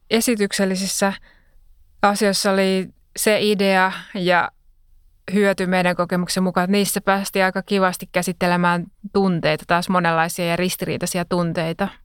esityksellisissä 0.09 1.13
asioissa 2.01 2.51
oli 2.51 2.89
se 3.17 3.37
idea 3.41 3.91
ja 4.13 4.51
hyöty 5.33 5.65
meidän 5.65 5.95
kokemuksen 5.95 6.43
mukaan, 6.43 6.63
että 6.63 6.71
niissä 6.71 7.01
päästiin 7.01 7.45
aika 7.45 7.61
kivasti 7.61 8.09
käsittelemään 8.11 8.85
tunteita, 9.13 9.63
taas 9.67 9.89
monenlaisia 9.89 10.45
ja 10.45 10.55
ristiriitaisia 10.55 11.25
tunteita– 11.25 11.87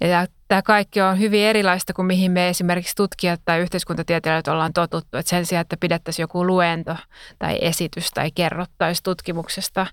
ja 0.00 0.26
tämä 0.48 0.62
kaikki 0.62 1.00
on 1.00 1.18
hyvin 1.18 1.40
erilaista 1.40 1.92
kuin 1.92 2.06
mihin 2.06 2.32
me 2.32 2.48
esimerkiksi 2.48 2.96
tutkijat 2.96 3.40
tai 3.44 3.60
yhteiskuntatieteilijät 3.60 4.48
ollaan 4.48 4.72
totuttu. 4.72 5.16
Että 5.18 5.30
sen 5.30 5.46
sijaan, 5.46 5.60
että 5.60 5.76
pidettäisiin 5.76 6.24
joku 6.24 6.46
luento 6.46 6.96
tai 7.38 7.58
esitys 7.60 8.10
tai 8.10 8.30
kerrottaisi 8.34 9.02
tutkimuksesta, 9.02 9.86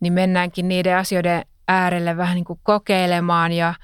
niin 0.00 0.12
mennäänkin 0.12 0.68
niiden 0.68 0.96
asioiden 0.96 1.44
äärelle 1.68 2.16
vähän 2.16 2.34
niin 2.34 2.44
kuin 2.44 2.60
kokeilemaan 2.62 3.52
ja 3.52 3.74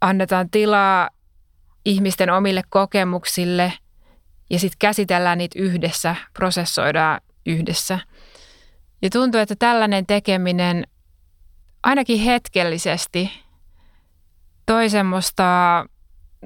annetaan 0.00 0.50
tilaa 0.50 1.10
ihmisten 1.84 2.30
omille 2.30 2.62
kokemuksille 2.68 3.72
ja 4.52 4.58
sitten 4.58 4.78
käsitellään 4.78 5.38
niitä 5.38 5.58
yhdessä, 5.58 6.16
prosessoidaan 6.32 7.20
yhdessä. 7.46 7.98
Ja 9.02 9.10
tuntuu, 9.10 9.40
että 9.40 9.56
tällainen 9.56 10.06
tekeminen 10.06 10.86
ainakin 11.82 12.18
hetkellisesti– 12.20 13.30
toi 14.66 14.90
semmoista 14.90 15.44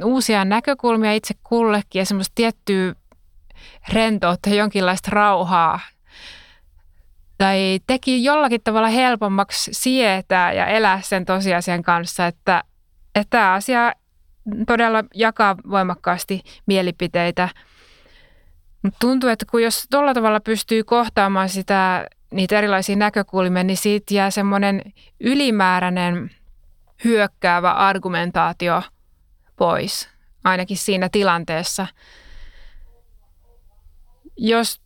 uusia 0.05 0.45
näkökulmia 0.45 1.13
itse 1.13 1.35
kullekin 1.43 1.99
ja 1.99 2.07
semmoista 2.07 2.33
tiettyä 2.35 2.95
rentoutta, 3.93 4.51
jonkinlaista 4.51 5.11
rauhaa. 5.13 5.81
Tai 7.39 7.79
teki 7.87 8.25
jollakin 8.25 8.61
tavalla 8.65 8.89
helpommaksi 8.89 9.71
sietää 9.75 10.53
ja 10.53 10.67
elää 10.67 11.01
sen 11.01 11.25
tosiasian 11.25 11.83
kanssa, 11.83 12.27
että, 12.27 12.63
että 13.15 13.31
tämä 13.31 13.53
asia 13.53 13.93
todella 14.67 15.05
jakaa 15.15 15.57
voimakkaasti 15.71 16.41
mielipiteitä. 16.67 17.49
Mutta 18.87 18.99
tuntuu, 19.01 19.31
että 19.31 19.47
kun 19.51 19.63
jos 19.63 19.87
tuolla 19.91 20.15
tavalla 20.15 20.41
pystyy 20.41 20.85
kohtaamaan 20.85 21.49
sitä, 21.49 22.07
niitä 22.31 22.59
erilaisia 22.59 22.97
näkökulmia, 22.97 23.65
niin 23.65 23.77
siitä 23.77 24.15
jää 24.15 24.31
semmoinen 24.31 24.83
ylimääräinen– 25.21 26.31
hyökkäävä 27.05 27.73
argumentaatio 27.73 28.83
pois, 29.57 30.09
ainakin 30.45 30.77
siinä 30.77 31.09
tilanteessa. 31.13 31.87
Jos 34.37 34.81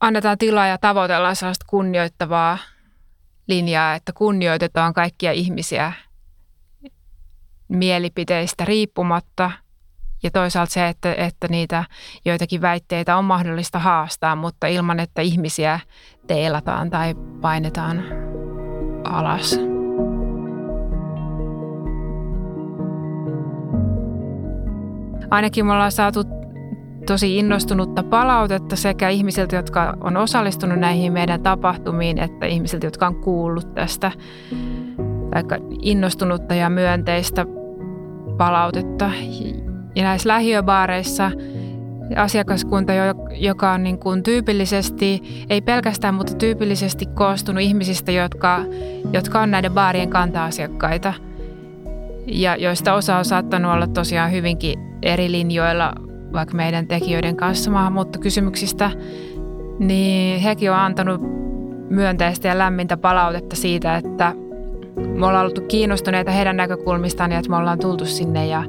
annetaan 0.00 0.38
tilaa 0.38 0.66
ja 0.66 0.78
tavoitellaan 0.78 1.36
sellaista 1.36 1.64
kunnioittavaa 1.68 2.58
linjaa, 3.46 3.94
että 3.94 4.12
kunnioitetaan 4.12 4.94
kaikkia 4.94 5.32
ihmisiä 5.32 5.92
mielipiteistä 7.68 8.64
riippumatta 8.64 9.50
ja 10.22 10.30
toisaalta 10.30 10.72
se, 10.72 10.88
että, 10.88 11.14
että 11.14 11.48
niitä 11.48 11.84
joitakin 12.24 12.60
väitteitä 12.60 13.16
on 13.16 13.24
mahdollista 13.24 13.78
haastaa, 13.78 14.36
mutta 14.36 14.66
ilman, 14.66 15.00
että 15.00 15.22
ihmisiä 15.22 15.80
teilataan 16.26 16.90
tai 16.90 17.14
painetaan 17.40 18.04
alas. 19.04 19.72
ainakin 25.32 25.66
me 25.66 25.72
ollaan 25.72 25.92
saatu 25.92 26.20
tosi 27.06 27.36
innostunutta 27.38 28.02
palautetta 28.02 28.76
sekä 28.76 29.08
ihmisiltä, 29.08 29.56
jotka 29.56 29.96
on 30.00 30.16
osallistunut 30.16 30.78
näihin 30.78 31.12
meidän 31.12 31.42
tapahtumiin, 31.42 32.18
että 32.18 32.46
ihmisiltä, 32.46 32.86
jotka 32.86 33.06
on 33.06 33.14
kuullut 33.14 33.74
tästä. 33.74 34.12
tai 35.30 35.42
innostunutta 35.82 36.54
ja 36.54 36.70
myönteistä 36.70 37.46
palautetta. 38.38 39.10
Ja 39.94 40.02
näissä 40.02 40.28
lähiöbaareissa 40.28 41.30
asiakaskunta, 42.16 42.92
joka 43.30 43.72
on 43.72 43.82
niin 43.82 43.98
kuin 43.98 44.22
tyypillisesti, 44.22 45.22
ei 45.50 45.60
pelkästään, 45.60 46.14
mutta 46.14 46.34
tyypillisesti 46.34 47.06
koostunut 47.06 47.62
ihmisistä, 47.62 48.12
jotka, 48.12 48.64
jotka 49.12 49.40
on 49.40 49.50
näiden 49.50 49.72
baarien 49.72 50.10
kanta-asiakkaita. 50.10 51.14
Ja 52.26 52.56
joista 52.56 52.94
osa 52.94 53.16
on 53.16 53.24
saattanut 53.24 53.72
olla 53.72 53.86
tosiaan 53.86 54.32
hyvinkin 54.32 54.78
eri 55.02 55.32
linjoilla 55.32 55.92
vaikka 56.32 56.54
meidän 56.54 56.86
tekijöiden 56.86 57.36
kanssa 57.36 57.70
maahanmuuttokysymyksistä, 57.70 58.90
niin 59.78 60.40
hekin 60.40 60.70
on 60.70 60.78
antanut 60.78 61.20
myönteistä 61.90 62.48
ja 62.48 62.58
lämmintä 62.58 62.96
palautetta 62.96 63.56
siitä, 63.56 63.96
että 63.96 64.34
me 65.14 65.26
ollaan 65.26 65.46
oltu 65.46 65.60
kiinnostuneita 65.60 66.30
heidän 66.30 66.56
näkökulmistaan 66.56 67.32
ja 67.32 67.38
että 67.38 67.50
me 67.50 67.56
ollaan 67.56 67.78
tultu 67.78 68.04
sinne 68.04 68.46
ja 68.46 68.64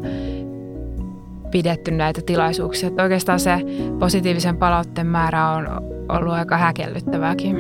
pidetty 1.54 1.92
näitä 1.92 2.22
tilaisuuksia. 2.26 2.88
Että 2.88 3.04
oikeastaan 3.04 3.40
se 3.40 3.58
positiivisen 4.00 4.58
palautteen 4.58 5.08
määrä 5.08 5.50
on 5.50 5.68
ollut 6.10 6.34
aika 6.34 6.58
häkellyttävääkin. 6.58 7.58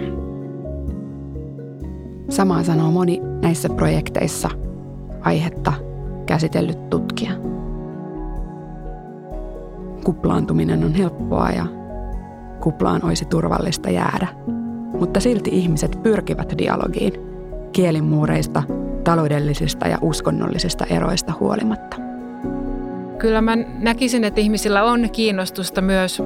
Samaa 2.30 2.64
sanoo 2.64 2.92
moni 2.92 3.22
näissä 3.42 3.70
projekteissa 3.70 4.50
aihetta 5.22 5.74
käsitellyt 6.26 6.90
tutkija. 6.90 7.32
Kuplaantuminen 10.04 10.84
on 10.84 10.94
helppoa 10.94 11.50
ja 11.50 11.66
kuplaan 12.62 13.06
olisi 13.06 13.26
turvallista 13.26 13.90
jäädä. 13.90 14.28
Mutta 15.00 15.20
silti 15.20 15.50
ihmiset 15.54 16.00
pyrkivät 16.04 16.54
dialogiin 16.58 17.14
kielimuureista, 17.72 18.64
taloudellisista 19.04 19.88
ja 19.88 19.98
uskonnollisista 20.02 20.86
eroista 20.86 21.34
huolimatta. 21.40 22.13
Kyllä 23.24 23.42
mä 23.42 23.56
näkisin, 23.80 24.24
että 24.24 24.42
ihmisillä 24.42 24.84
on 24.84 25.10
kiinnostusta 25.10 25.82
myös 25.82 26.22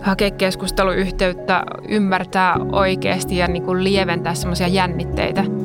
hakea 0.00 0.30
keskusteluyhteyttä, 0.30 1.64
ymmärtää 1.88 2.56
oikeasti 2.72 3.36
ja 3.36 3.48
niin 3.48 3.62
kuin 3.62 3.84
lieventää 3.84 4.34
semmoisia 4.34 4.68
jännitteitä– 4.68 5.44